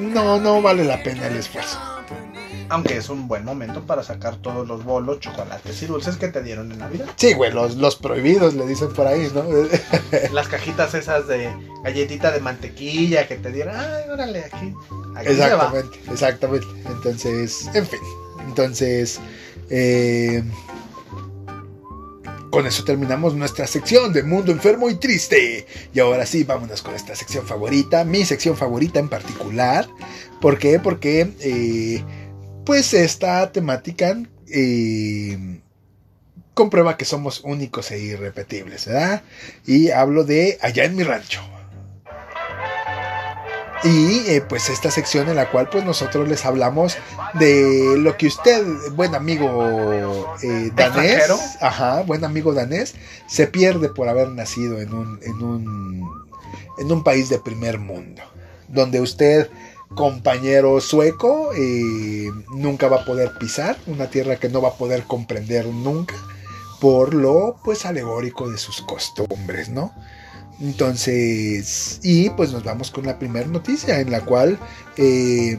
[0.00, 1.78] no, no vale la pena el esfuerzo.
[2.74, 6.42] Aunque es un buen momento para sacar todos los bolos, chocolates y dulces que te
[6.42, 7.06] dieron en Navidad.
[7.14, 9.44] Sí, güey, los, los prohibidos le dicen por ahí, ¿no?
[10.32, 11.54] Las cajitas esas de
[11.84, 13.76] galletita de mantequilla que te dieron.
[13.76, 14.74] Ay, órale, aquí.
[15.14, 15.72] aquí se va.
[15.72, 16.66] Exactamente, exactamente.
[16.86, 18.00] Entonces, en fin.
[18.48, 19.20] Entonces,
[19.70, 20.42] eh,
[22.50, 25.64] con eso terminamos nuestra sección de Mundo Enfermo y Triste.
[25.92, 29.88] Y ahora sí, vámonos con esta sección favorita, mi sección favorita en particular.
[30.40, 30.80] ¿Por qué?
[30.80, 32.04] Porque, eh,
[32.64, 34.16] pues, esta temática
[34.48, 35.60] eh,
[36.54, 39.22] comprueba que somos únicos e irrepetibles, ¿verdad?
[39.66, 41.42] Y hablo de Allá en mi rancho.
[43.84, 46.96] Y eh, pues esta sección en la cual pues nosotros les hablamos
[47.34, 52.94] de lo que usted, buen amigo eh, danés, ajá, buen amigo danés,
[53.26, 56.24] se pierde por haber nacido en un, en un,
[56.78, 58.22] en un país de primer mundo,
[58.68, 59.50] donde usted,
[59.94, 65.04] compañero sueco, eh, nunca va a poder pisar, una tierra que no va a poder
[65.04, 66.14] comprender nunca,
[66.80, 69.92] por lo pues alegórico de sus costumbres, ¿no?
[70.60, 74.58] Entonces, y pues nos vamos con la primera noticia en la cual
[74.96, 75.58] eh,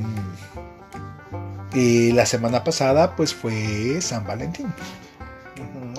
[1.73, 4.73] eh, la semana pasada pues fue San Valentín.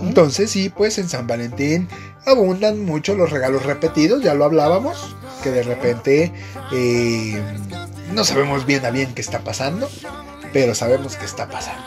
[0.02, 1.88] Entonces, sí, pues en San Valentín
[2.26, 6.32] abundan mucho los regalos repetidos, ya lo hablábamos, que de repente
[6.72, 7.42] eh,
[8.16, 9.90] no sabemos bien a bien qué está pasando,
[10.54, 11.84] pero sabemos que está pasando.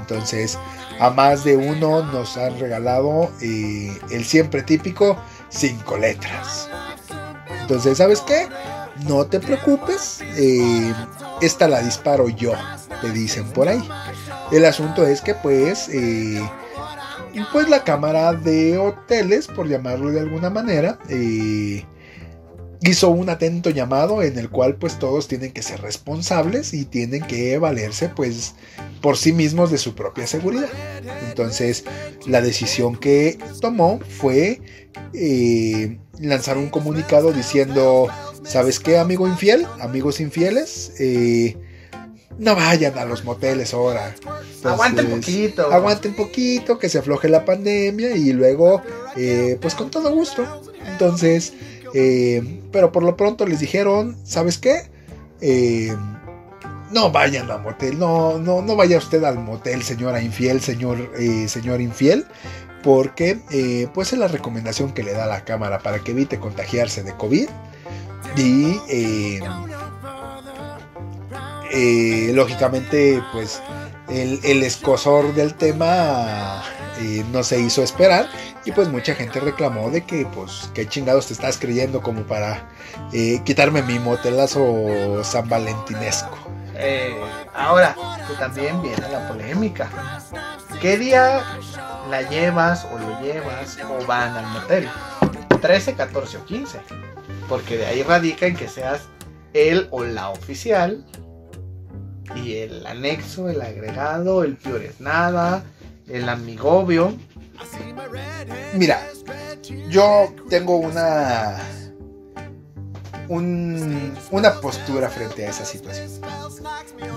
[0.00, 0.58] Entonces,
[0.98, 5.16] a más de uno nos han regalado eh, el siempre típico
[5.50, 6.68] cinco letras.
[7.60, 8.48] Entonces, ¿sabes qué?
[9.06, 10.92] No te preocupes, eh,
[11.40, 12.54] esta la disparo yo,
[13.00, 13.88] te dicen por ahí.
[14.50, 16.42] El asunto es que pues, eh,
[17.52, 21.86] pues la cámara de hoteles, por llamarlo de alguna manera, eh,
[22.90, 27.22] hizo un atento llamado en el cual pues todos tienen que ser responsables y tienen
[27.22, 28.54] que valerse pues
[29.00, 30.68] por sí mismos de su propia seguridad.
[31.28, 31.84] Entonces
[32.26, 34.60] la decisión que tomó fue
[35.14, 38.08] eh, lanzar un comunicado diciendo,
[38.44, 39.66] ¿sabes qué amigo infiel?
[39.80, 41.56] Amigos infieles, eh,
[42.38, 44.14] no vayan a los moteles ahora.
[44.14, 45.72] Entonces, Aguanten poquito.
[45.72, 48.82] Aguanten poquito, que se afloje la pandemia y luego,
[49.16, 50.62] eh, pues con todo gusto.
[50.86, 51.52] Entonces,
[51.94, 54.90] eh, pero por lo pronto les dijeron, ¿sabes qué?
[55.40, 55.94] Eh,
[56.90, 61.46] no vayan al motel, no, no, no vaya usted al motel, señora infiel, señor, eh,
[61.48, 62.26] señor infiel,
[62.82, 63.38] porque
[63.94, 67.48] pues es la recomendación que le da la cámara para que evite contagiarse de COVID
[68.36, 69.38] y
[72.32, 73.62] lógicamente pues
[74.08, 76.62] el, el escosor del tema
[76.98, 78.28] eh, no se hizo esperar
[78.64, 82.68] y pues mucha gente reclamó de que pues qué chingados te estás creyendo como para
[83.12, 86.36] eh, quitarme mi motelazo san valentinesco.
[86.76, 87.14] Eh,
[87.54, 87.96] ahora,
[88.28, 89.88] que también viene la polémica.
[90.80, 91.42] ¿Qué día
[92.10, 94.88] la llevas o lo llevas o van al motel?
[95.60, 96.80] 13, 14 o 15.
[97.48, 99.02] Porque de ahí radica en que seas
[99.52, 101.06] el o la oficial.
[102.34, 105.62] Y el anexo, el agregado, el peor es nada,
[106.08, 107.14] el amigobio.
[108.74, 109.00] Mira,
[109.88, 111.58] yo tengo una
[113.28, 116.10] un- una postura frente a esa situación.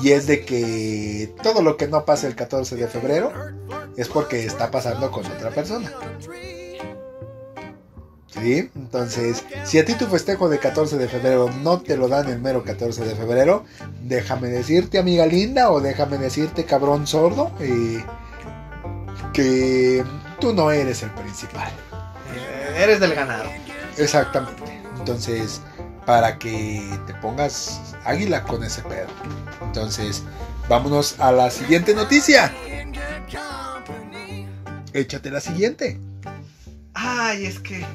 [0.02, 3.34] Y es de que todo lo que no pasa el 14 de febrero
[3.98, 5.92] es porque está pasando con otra persona.
[8.30, 8.70] ¿Sí?
[8.76, 12.40] Entonces, si a ti tu festejo de 14 de febrero no te lo dan el
[12.40, 13.66] mero 14 de febrero,
[14.04, 18.04] déjame decirte, amiga linda, o déjame decirte, cabrón sordo, eh,
[19.38, 20.04] que
[20.42, 21.72] tú no eres el principal.
[22.76, 23.48] Eres del ganado.
[23.96, 24.82] Exactamente.
[24.98, 25.62] Entonces,
[26.08, 29.10] para que te pongas águila con ese pedo.
[29.62, 30.24] Entonces,
[30.68, 32.52] vámonos a la siguiente noticia.
[34.92, 36.00] Échate la siguiente.
[36.96, 37.86] Ay, es que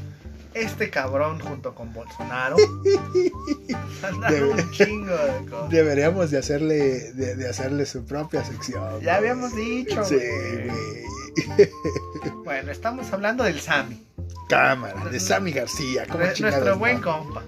[0.54, 2.56] este cabrón junto con Bolsonaro
[4.52, 5.70] un chingo de cosas.
[5.70, 9.00] Deberíamos de hacerle, de, de hacerle su propia sección.
[9.00, 9.30] Ya güey.
[9.32, 10.04] habíamos dicho.
[10.04, 10.68] Sí, güey.
[10.68, 11.02] güey.
[12.44, 14.06] Bueno, estamos hablando del Sami.
[14.48, 16.06] Cámara, de Sammy García.
[16.06, 16.78] ¿cómo nuestro no?
[16.78, 17.42] buen compa.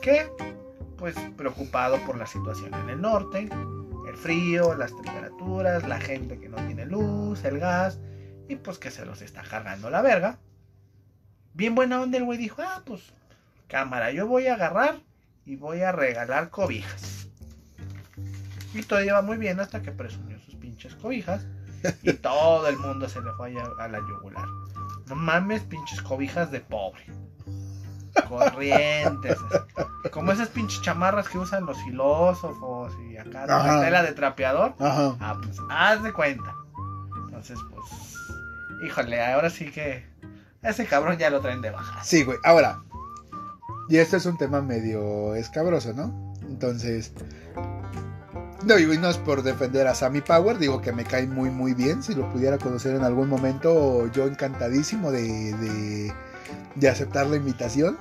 [0.00, 0.28] Que,
[0.96, 3.48] pues, preocupado por la situación en el norte,
[4.08, 7.98] el frío, las temperaturas, la gente que no tiene luz, el gas,
[8.48, 10.38] y pues que se los está cargando la verga.
[11.54, 13.12] Bien buena onda el güey dijo, ah, pues,
[13.68, 15.00] cámara, yo voy a agarrar
[15.46, 17.28] y voy a regalar cobijas.
[18.74, 21.46] Y todo iba muy bien hasta que presumió sus pinches cobijas.
[22.02, 24.46] Y todo el mundo se le fue a, a la yugular.
[25.06, 27.04] No mames, pinches cobijas de pobre.
[28.28, 29.36] Corrientes.
[29.38, 30.10] así.
[30.10, 34.74] Como esas pinches chamarras que usan los filósofos y acá la tela de trapeador.
[34.78, 35.16] Ajá.
[35.20, 36.54] Ah, pues haz de cuenta.
[37.26, 37.84] Entonces, pues.
[38.86, 40.06] Híjole, ahora sí que.
[40.62, 42.02] Ese cabrón ya lo traen de baja.
[42.02, 42.38] Sí, güey.
[42.42, 42.80] Ahora,
[43.88, 46.32] y este es un tema medio escabroso, ¿no?
[46.42, 47.12] Entonces,
[48.64, 51.74] no, y no es por defender a Sammy Power, digo que me cae muy, muy
[51.74, 52.02] bien.
[52.02, 56.12] Si lo pudiera conocer en algún momento, yo encantadísimo de, de,
[56.74, 57.98] de aceptar la invitación.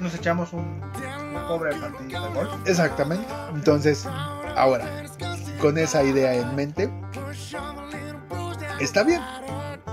[0.00, 2.50] Nos echamos un, un pobre partidito de golf.
[2.66, 3.26] Exactamente.
[3.54, 4.06] Entonces,
[4.56, 5.04] ahora,
[5.60, 6.90] con esa idea en mente,
[8.80, 9.22] está bien.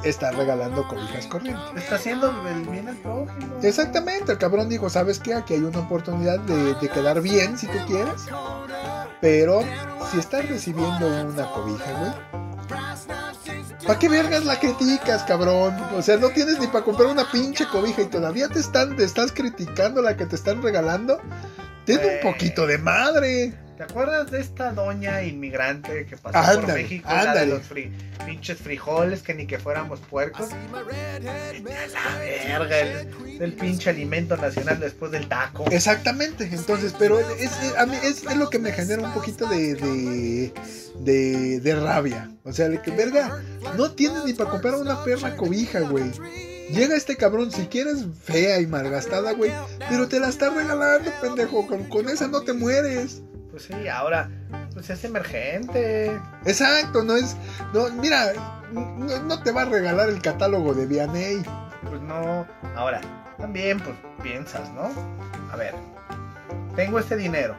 [0.03, 1.63] Está regalando cobijas corrientes.
[1.77, 3.55] Está haciendo el bien al prójimo.
[3.61, 5.34] Exactamente, el cabrón dijo, ¿sabes qué?
[5.34, 8.25] Aquí hay una oportunidad de, de quedar bien si tú quieres.
[9.24, 9.61] Pero
[10.11, 12.11] si estás recibiendo una cobija, güey.
[13.88, 15.78] ¿Para qué vergas la criticas, cabrón?
[15.95, 19.05] O sea, no tienes ni para comprar una pinche cobija y todavía te están, te
[19.05, 21.21] estás criticando la que te están regalando.
[21.86, 22.21] Ten un Güey.
[22.21, 23.53] poquito de madre.
[23.86, 27.09] ¿Te acuerdas de esta doña inmigrante que pasó por Ándale, México?
[27.09, 27.47] La de ándale.
[27.47, 27.91] los fri-
[28.25, 30.47] pinches frijoles que ni que fuéramos puercos.
[30.71, 35.65] La verga, el, el pinche alimento nacional después del taco.
[35.69, 39.47] Exactamente, entonces, pero es, es- a mí es, es lo que me genera un poquito
[39.47, 40.53] de, de,
[40.99, 42.31] de, de rabia.
[42.43, 43.41] O sea, de que, verga,
[43.77, 46.11] no tienes ni para comprar una perra cobija, güey.
[46.71, 49.51] Llega este cabrón, si quieres fea y malgastada, güey,
[49.89, 51.67] pero te la está regalando, pendejo.
[51.67, 53.21] Con, con esa no te mueres.
[53.54, 54.32] Pues sí, ahora,
[54.74, 56.20] pues es emergente.
[56.43, 57.36] Exacto, no es.
[57.72, 58.34] No, mira,
[58.72, 61.43] no, no te va a regalar el catálogo de Vianney.
[61.88, 62.47] Pues no.
[62.76, 62.99] Ahora,
[63.38, 64.89] también, pues piensas, ¿no?
[65.51, 65.76] A ver,
[66.76, 67.56] tengo este dinero.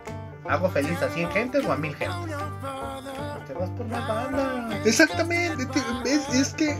[0.49, 2.19] ¿Hago feliz a 100 gentes o a 1000 gentes?
[2.27, 4.81] Pues te vas por más banda.
[4.85, 6.77] Exactamente, te- es, es que.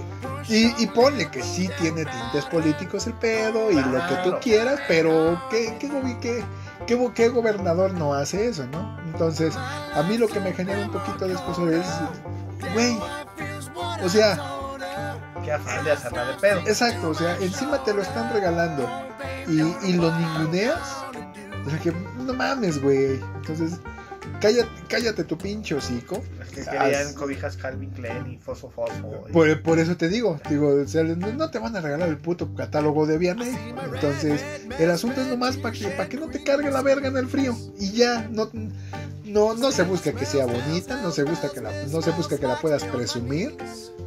[0.49, 4.81] Y, y ponle que sí tiene tintes políticos el pedo y lo que tú quieras,
[4.89, 5.89] pero ¿qué, qué,
[6.21, 6.45] qué-
[6.87, 8.99] qué qué gobernador no hace eso, no?
[9.07, 11.87] Entonces, a mí lo que me genera un poquito de esposo es.
[12.73, 12.99] Güey,
[14.03, 14.39] o sea,
[15.45, 16.61] Qué afán de hacerla de pedo.
[16.61, 18.89] exacto, o sea, encima te lo están regalando
[19.47, 21.05] y, y lo ninguneas.
[21.67, 23.21] O sea que, no mames, güey.
[23.37, 23.81] Entonces,
[24.45, 26.23] cállate, cállate tu pinche hocico.
[26.43, 29.25] Es que querían cobijas Calvin Klein y Fosfo Fosfo.
[29.29, 32.19] y- Por, por eso te digo, digo, o sea, no, te van a regalar el
[32.19, 33.57] puto catálogo de Vianney.
[33.95, 34.43] Entonces,
[34.79, 37.27] el asunto es nomás para que, para que no te cargue la verga en el
[37.27, 37.57] frío.
[37.79, 38.51] Y ya, no,
[39.25, 42.37] no, no se busca que sea bonita, no se busca que la, no se busca
[42.39, 43.57] que la puedas presumir.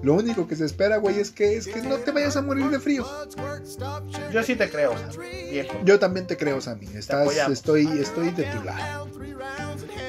[0.03, 2.69] Lo único que se espera, güey, es que, es que no te vayas a morir
[2.69, 3.03] de frío.
[4.31, 4.93] Yo sí te creo,
[5.49, 5.77] viejo.
[5.83, 6.87] Yo también te creo, Sammy.
[6.93, 9.07] Estás, estoy, estoy de tu lado.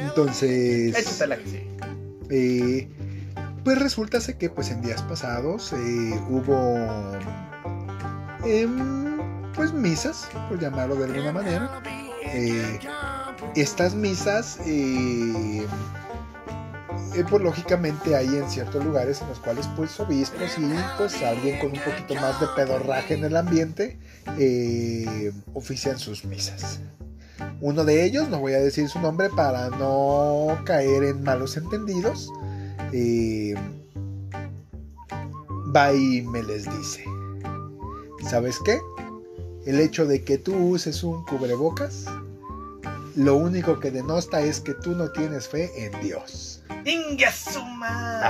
[0.03, 0.95] Entonces.
[0.95, 1.03] Que
[1.51, 1.61] sí.
[2.31, 2.89] Eh,
[3.65, 6.77] pues resulta que pues en días pasados eh, hubo
[8.45, 9.19] em,
[9.55, 11.83] pues misas, por llamarlo de alguna manera.
[12.25, 12.79] Eh,
[13.55, 15.67] estas misas, eh,
[17.15, 21.59] eh, pues lógicamente hay en ciertos lugares en los cuales pues obispos y pues alguien
[21.59, 23.99] con un poquito más de pedorraje en el ambiente
[24.39, 26.81] eh, ofician sus misas.
[27.61, 32.31] Uno de ellos, no voy a decir su nombre para no caer en malos entendidos,
[32.93, 33.55] eh,
[35.75, 37.05] va y me les dice,
[38.29, 38.81] ¿sabes qué?
[39.67, 42.07] El hecho de que tú uses un cubrebocas,
[43.17, 46.63] lo único que denota es que tú no tienes fe en Dios.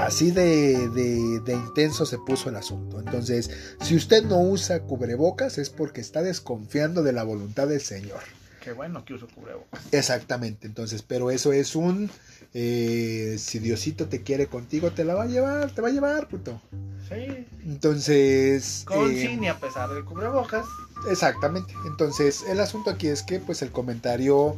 [0.06, 2.98] Así de, de- de intenso se puso el asunto.
[2.98, 3.50] Entonces,
[3.82, 8.20] si usted no usa cubrebocas es porque está desconfiando de la voluntad del Señor.
[8.62, 9.80] Qué bueno que uso cubrebocas.
[9.92, 12.10] Exactamente, entonces, pero eso es un...
[12.54, 16.28] eh, si Diosito te quiere contigo, te la va a llevar, te va a llevar,
[16.28, 16.60] puto.
[17.08, 17.46] Sí.
[17.64, 18.82] Entonces...
[18.86, 20.66] Con eh, cine a pesar del cubrebocas.
[21.10, 21.72] Exactamente.
[21.86, 24.56] Entonces, el asunto aquí es que, pues, el comentario,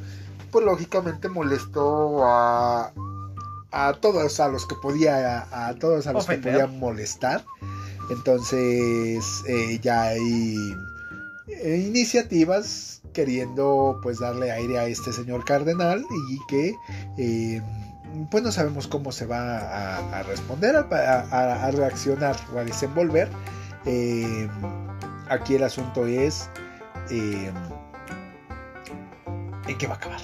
[0.50, 2.92] pues, lógicamente molestó a,
[3.70, 6.54] a todos a los que podía, a, a todos a los Ofender.
[6.54, 7.44] que podía molestar.
[8.10, 10.56] Entonces, eh, ya hay
[11.46, 16.74] eh, iniciativas queriendo, pues, darle aire a este señor cardenal y que,
[17.18, 17.62] eh,
[18.30, 22.64] pues, no sabemos cómo se va a, a responder, a, a- a reaccionar o a
[22.64, 23.28] desenvolver.
[23.86, 24.48] Eh,
[25.28, 26.50] aquí el asunto es
[27.10, 27.50] eh,
[29.66, 30.20] en qué va a acabar.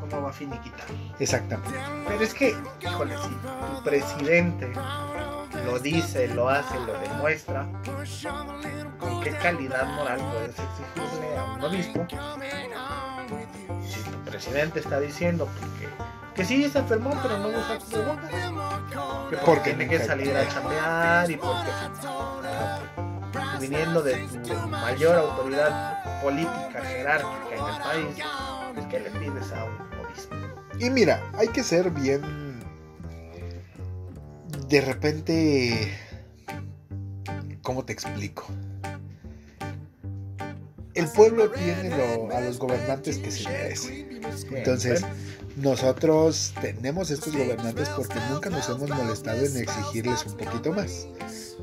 [0.00, 0.86] ¿Cómo va a finiquitar?
[1.18, 1.70] Exactamente.
[2.06, 3.28] Pero es que, híjole, si
[3.76, 4.72] tu presidente
[5.64, 7.66] lo dice, lo hace, lo demuestra,
[9.02, 12.06] ¿con qué calidad moral puedes exigirle a un obispo?
[13.86, 15.48] Si tu presidente está diciendo
[15.78, 15.88] que,
[16.34, 20.48] que sí se enfermó, pero no usa cubrebocas, que porque Porque tiene que salir a
[20.48, 21.70] chambear y porque
[23.60, 28.26] viniendo de tu mayor autoridad política jerárquica en el país,
[28.74, 30.34] pues ¿qué le pides a un obispo?
[30.78, 32.60] Y mira, hay que ser bien.
[34.68, 35.98] De repente.
[37.62, 38.46] ¿Cómo te explico?
[40.94, 44.06] El pueblo tiene lo- a los gobernantes que se merece.
[44.52, 45.02] Entonces,
[45.56, 51.06] nosotros tenemos estos gobernantes porque nunca nos hemos molestado en exigirles un poquito más.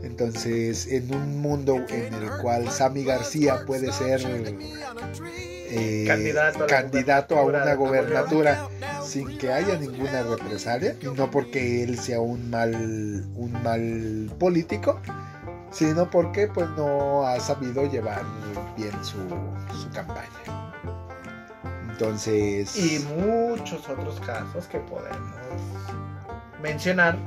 [0.03, 4.21] Entonces, en un mundo en el cual Sammy García puede ser
[5.71, 8.67] eh, Candidato a candidato a una gobernatura
[9.05, 12.73] sin que haya ninguna represalia, no porque él sea un mal,
[13.35, 14.99] un mal político,
[15.71, 18.23] sino porque pues no ha sabido llevar
[18.77, 19.17] bien su,
[19.79, 20.73] su campaña.
[21.89, 25.19] Entonces, y muchos otros casos que podemos
[26.61, 27.17] mencionar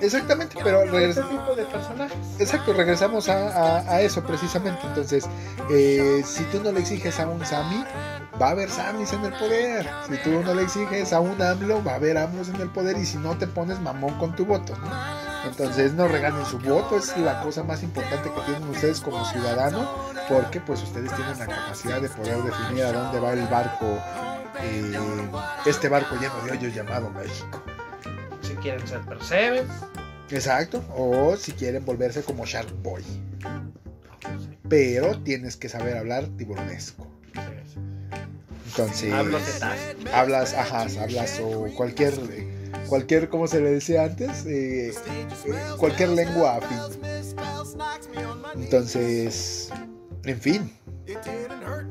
[0.00, 2.16] exactamente, pero este tipo de personajes.
[2.38, 3.48] Exacto, regresamos a,
[3.78, 4.80] a- a eso precisamente.
[4.86, 5.26] Entonces,
[5.70, 7.84] eh, si tú no le exiges a un Sami,
[8.40, 9.88] va a haber Samis en el poder.
[10.08, 12.98] Si tú no le exiges a un AMLO, va a haber AMLOs en el poder.
[12.98, 14.86] Y si no te pones mamón con tu voto, ¿no?
[15.46, 19.88] Entonces, no regalen su voto, es la cosa más importante que tienen ustedes como ciudadano,
[20.28, 23.98] porque pues ustedes tienen la capacidad de poder definir a dónde va el barco,
[24.60, 24.98] eh,
[25.66, 27.62] este barco lleno de hoyos llamado México.
[28.42, 29.66] Si quieren ser percebes,
[30.30, 33.02] Exacto, o si quieren volverse como Shark Boy.
[34.68, 37.06] Pero tienes que saber hablar tiburonesco.
[38.66, 39.12] Entonces,
[40.12, 42.14] hablas, ajá, hablas o cualquier,
[42.88, 45.26] cualquier, como se le decía antes, Eh, eh,
[45.78, 46.78] cualquier lengua afín.
[48.56, 49.70] Entonces,
[50.24, 50.72] en fin,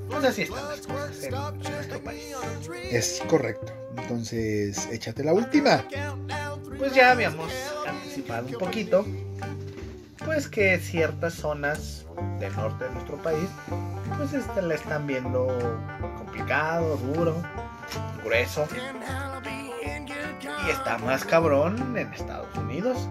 [0.10, 2.36] Pues así están las cosas en nuestro país.
[2.91, 3.72] es correcto.
[3.98, 5.86] Entonces, échate la última.
[6.78, 7.52] Pues ya habíamos
[7.88, 9.06] anticipado un poquito,
[10.26, 12.06] pues que ciertas zonas
[12.39, 13.48] del norte de nuestro país,
[14.18, 15.48] pues este, la están viendo
[16.18, 17.41] complicado, duro,
[18.24, 18.66] grueso.
[20.66, 23.10] Y está más cabrón en Estados Unidos.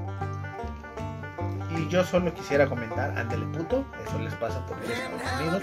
[1.77, 5.63] Y yo solo quisiera comentar, ándele puto, eso les pasa por ir a Estados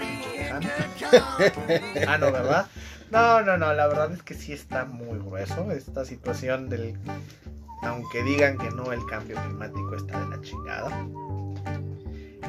[2.08, 2.66] ah, no, ¿verdad?
[3.10, 6.98] No, no, no, la verdad es que sí está muy grueso esta situación del...
[7.82, 11.06] Aunque digan que no, el cambio climático está de la chingada.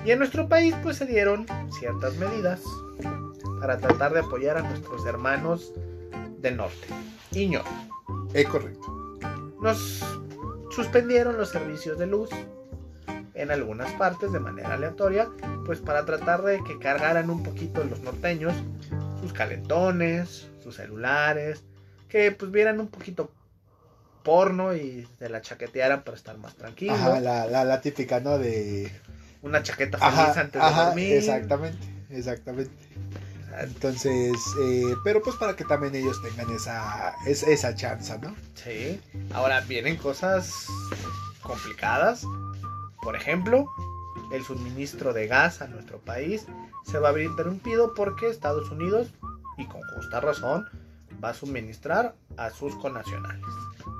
[0.03, 1.45] Y en nuestro país pues se dieron
[1.79, 2.61] ciertas medidas
[3.59, 5.71] para tratar de apoyar a nuestros hermanos
[6.39, 6.87] del norte.
[7.31, 7.61] Iño.
[8.33, 9.10] Es correcto.
[9.61, 10.03] Nos
[10.71, 12.29] suspendieron los servicios de luz
[13.33, 15.29] en algunas partes de manera aleatoria,
[15.65, 18.53] pues para tratar de que cargaran un poquito los norteños
[19.21, 21.63] sus calentones, sus celulares,
[22.09, 23.31] que pues vieran un poquito
[24.23, 26.99] porno y se la chaquetearan para estar más tranquilos.
[26.99, 28.37] Ajá, la, la, la típica, ¿no?
[28.39, 28.91] De...
[29.43, 31.13] Una chaqueta feliz Ajá, antes ajá, de dormir.
[31.13, 32.71] exactamente, exactamente.
[33.63, 38.35] Entonces, eh, pero pues para que también ellos tengan esa, es- esa chance, ¿no?
[38.55, 38.99] Sí.
[39.33, 40.65] Ahora vienen cosas
[41.41, 42.23] complicadas.
[43.01, 43.65] Por ejemplo,
[44.31, 46.45] el suministro de gas a nuestro país
[46.89, 49.07] se va a ver interrumpido porque Estados Unidos,
[49.57, 50.65] y con justa razón,
[51.23, 53.45] va a suministrar a sus connacionales.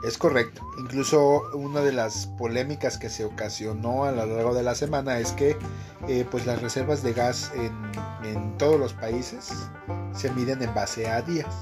[0.04, 0.62] Es correcto.
[0.80, 5.32] Incluso una de las polémicas que se ocasionó a lo largo de la semana es
[5.34, 5.58] que
[6.08, 7.72] eh, pues las reservas de gas en,
[8.28, 9.54] en todos los países
[10.14, 11.54] se miden en base a días.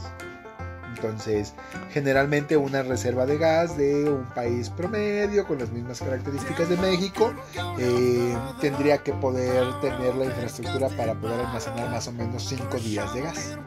[0.96, 1.54] Entonces,
[1.92, 7.34] generalmente una reserva de gas de un país promedio con las mismas características de México
[7.78, 13.14] eh, tendría que poder tener la infraestructura para poder almacenar más o menos 5 días
[13.14, 13.58] de gas.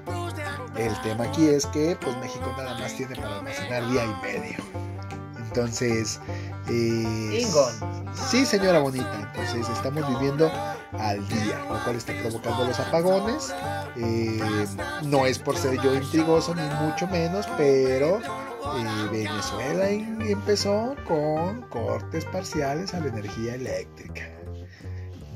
[0.76, 4.56] El tema aquí es que pues México nada más tiene para almacenar día y medio.
[5.38, 6.18] Entonces,
[6.68, 7.40] eh.
[8.30, 9.30] Sí, señora bonita.
[9.34, 10.50] Entonces estamos viviendo
[10.98, 13.54] al día, lo cual está provocando los apagones.
[13.96, 14.40] Eh,
[15.04, 21.62] no es por ser yo intrigoso ni mucho menos, pero eh, Venezuela em- empezó con
[21.68, 24.22] cortes parciales a la energía eléctrica.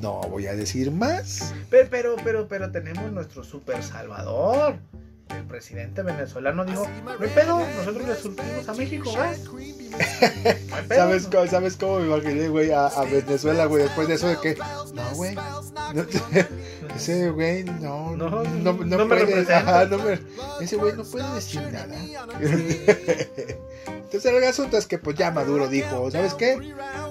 [0.01, 1.53] No voy a decir más.
[1.69, 4.79] Pero, pero, pero, pero tenemos nuestro super salvador.
[5.31, 9.41] El presidente venezolano dijo, no hay pedo, nosotros le surtimos a México gas.
[9.45, 9.73] No hay
[10.89, 10.99] pedo".
[11.01, 14.37] ¿Sabes cómo, ¿Sabes cómo me imaginé, güey, a, a Venezuela, güey, después de eso de
[14.39, 14.57] que,
[14.95, 16.07] no, güey, no,
[16.97, 20.21] ese güey no, No, no, no, no puede, ajá, me-
[20.65, 21.95] ese güey no puede decir nada.
[23.87, 26.57] Entonces el asunto es que pues ya Maduro dijo, ¿sabes qué?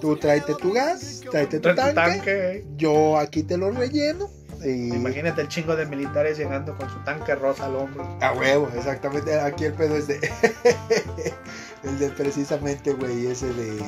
[0.01, 2.65] Tú tráete tu gas, tráete tu tanque.
[2.77, 4.29] yo aquí te lo relleno.
[4.65, 4.93] Y...
[4.93, 8.17] Imagínate el chingo de militares llegando con su tanque rosa al hombro.
[8.21, 9.39] A huevo, exactamente.
[9.39, 10.15] Aquí el pedo es de.
[11.83, 13.79] el de precisamente, güey, ese de.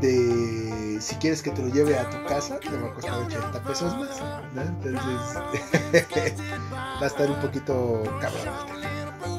[0.00, 1.00] De.
[1.00, 3.96] Si quieres que te lo lleve a tu casa, te va a costar 80 pesos
[3.98, 4.22] más.
[4.54, 4.62] ¿no?
[4.62, 5.02] Entonces.
[6.72, 8.86] va a estar un poquito cabrón.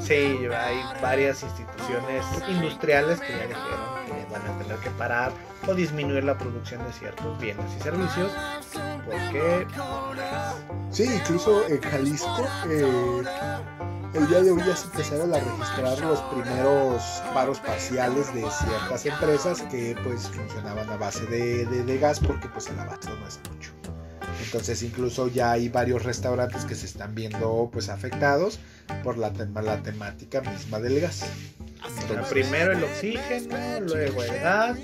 [0.02, 3.97] Sí, hay varias instituciones industriales que ya dijeron
[4.30, 5.32] van a tener que parar
[5.66, 8.30] o disminuir la producción de ciertos bienes y servicios
[9.04, 9.66] porque
[10.90, 12.46] Sí, incluso en Jalisco.
[12.68, 13.22] eh,
[14.14, 17.02] el día de hoy ya se empezaron a registrar los primeros
[17.34, 22.48] paros parciales de ciertas empresas que pues funcionaban a base de, de- de gas porque
[22.48, 23.72] pues el abasto no es mucho.
[24.44, 28.58] Entonces incluso ya hay varios restaurantes que se están viendo pues afectados
[29.04, 31.24] por la, tema- la temática misma del gas.
[31.86, 34.78] Entonces- primero el oxígeno, luego el gas.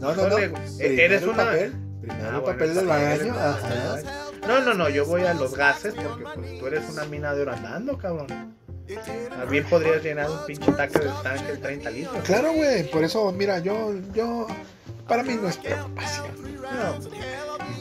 [0.00, 0.28] no, no, no.
[0.28, 3.34] luego- Primero eres una papel, primero Ah, el bueno, papel el del baño.
[3.38, 3.96] ajá.
[4.48, 7.42] No, no, no, yo voy a los gases porque pues, tú eres una mina de
[7.42, 8.54] oro andando, cabrón.
[9.38, 12.24] También podrías llenar un pinche tanque de tanque de 30 litros.
[12.24, 14.48] Claro, güey, por eso, mira, yo, yo,
[15.06, 16.26] para mí no es preocupación.
[16.60, 16.98] No,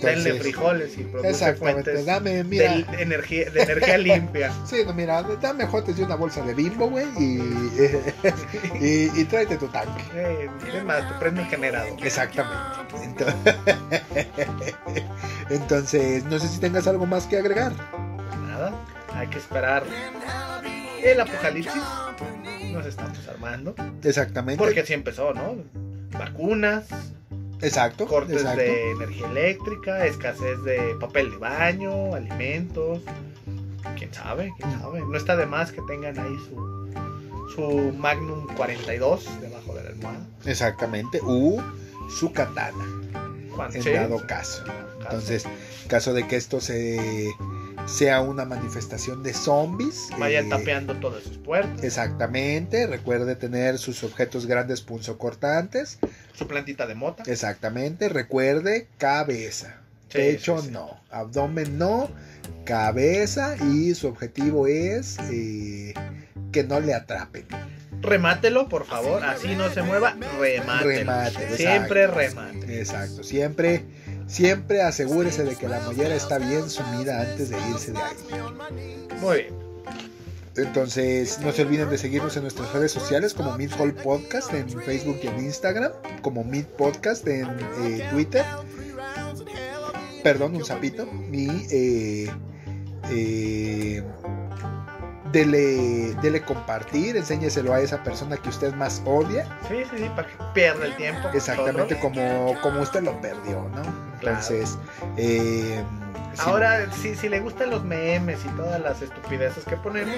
[0.02, 2.74] denle frijoles y produce Exactamente, fuentes dame, mira.
[2.74, 4.54] de, energía, de energía limpia.
[4.66, 7.40] Sí, no, mira, dame jotes de una bolsa de bimbo, güey, y,
[8.80, 10.04] y, y tráete tu tanque.
[10.14, 12.06] Eh, es más, te prende el generador.
[12.06, 12.60] Exactamente.
[13.04, 13.56] Entonces,
[15.50, 17.72] entonces, no sé si tengas algo más que agregar.
[18.28, 18.74] Pues nada,
[19.14, 19.84] hay que esperar
[21.04, 21.82] el apocalipsis.
[22.72, 23.76] Nos estamos armando.
[24.04, 24.64] Exactamente.
[24.64, 25.56] Porque así empezó, ¿no?
[26.12, 26.86] Vacunas,
[27.62, 28.08] exacto.
[28.08, 28.62] cortes exacto.
[28.62, 33.02] de energía eléctrica, escasez de papel de baño, alimentos.
[33.98, 34.54] ¿Quién sabe?
[34.58, 35.02] ¿Quién sabe?
[35.02, 40.28] No está de más que tengan ahí su, su Magnum 42 debajo de la almohada.
[40.46, 41.20] Exactamente.
[41.24, 41.62] U
[42.10, 42.86] su katana,
[43.56, 43.92] Juan, en sí.
[43.92, 44.64] dado caso.
[45.02, 47.30] Entonces, en caso de que esto se
[47.86, 50.10] sea una manifestación de zombies.
[50.20, 51.84] vayan eh, tapeando todas sus puertas.
[51.84, 56.00] Exactamente, recuerde tener sus objetos grandes punzocortantes.
[56.34, 57.24] Su plantita de mota.
[57.26, 59.78] Exactamente, recuerde cabeza.
[60.10, 60.72] Sí, Pecho sí, sí.
[60.74, 62.10] no, abdomen no,
[62.66, 65.94] cabeza y su objetivo es eh,
[66.52, 67.46] que no le atrapen.
[68.02, 69.24] remátelo, por favor.
[69.24, 70.90] Así no se mueva, remátelo.
[70.90, 72.80] Remate, Siempre remate.
[72.80, 73.84] Exacto, siempre,
[74.30, 79.08] siempre asegúrese de que la mollera está bien sumida antes de irse de ahí.
[79.20, 79.70] Muy bien.
[80.56, 84.70] Entonces, no se olviden de seguirnos en nuestras redes sociales como Mid Hall Podcast en
[84.82, 85.92] Facebook y en Instagram,
[86.22, 87.48] como Mid Podcast en
[87.84, 88.44] eh, Twitter.
[90.24, 91.08] Perdón, un sapito.
[91.32, 92.32] Y eh,
[93.10, 94.04] eh,
[95.32, 99.48] dele, dele compartir, enséñeselo a esa persona que usted más odia.
[99.68, 101.28] Sí, sí, sí, para que pierda el tiempo.
[101.34, 103.82] Exactamente como, como usted lo perdió, ¿no?
[104.20, 104.78] Entonces,
[105.18, 105.82] eh,
[106.34, 110.16] sí, Ahora, si, si le gustan los memes y todas las estupideces que ponemos,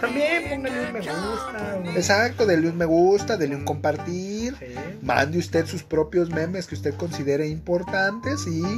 [0.00, 1.76] también pónganle un me gusta.
[1.78, 4.56] un- exacto, dele un me gusta, dele un compartir.
[4.58, 4.74] Sí.
[5.02, 8.62] Mande usted sus propios memes que usted considere importantes y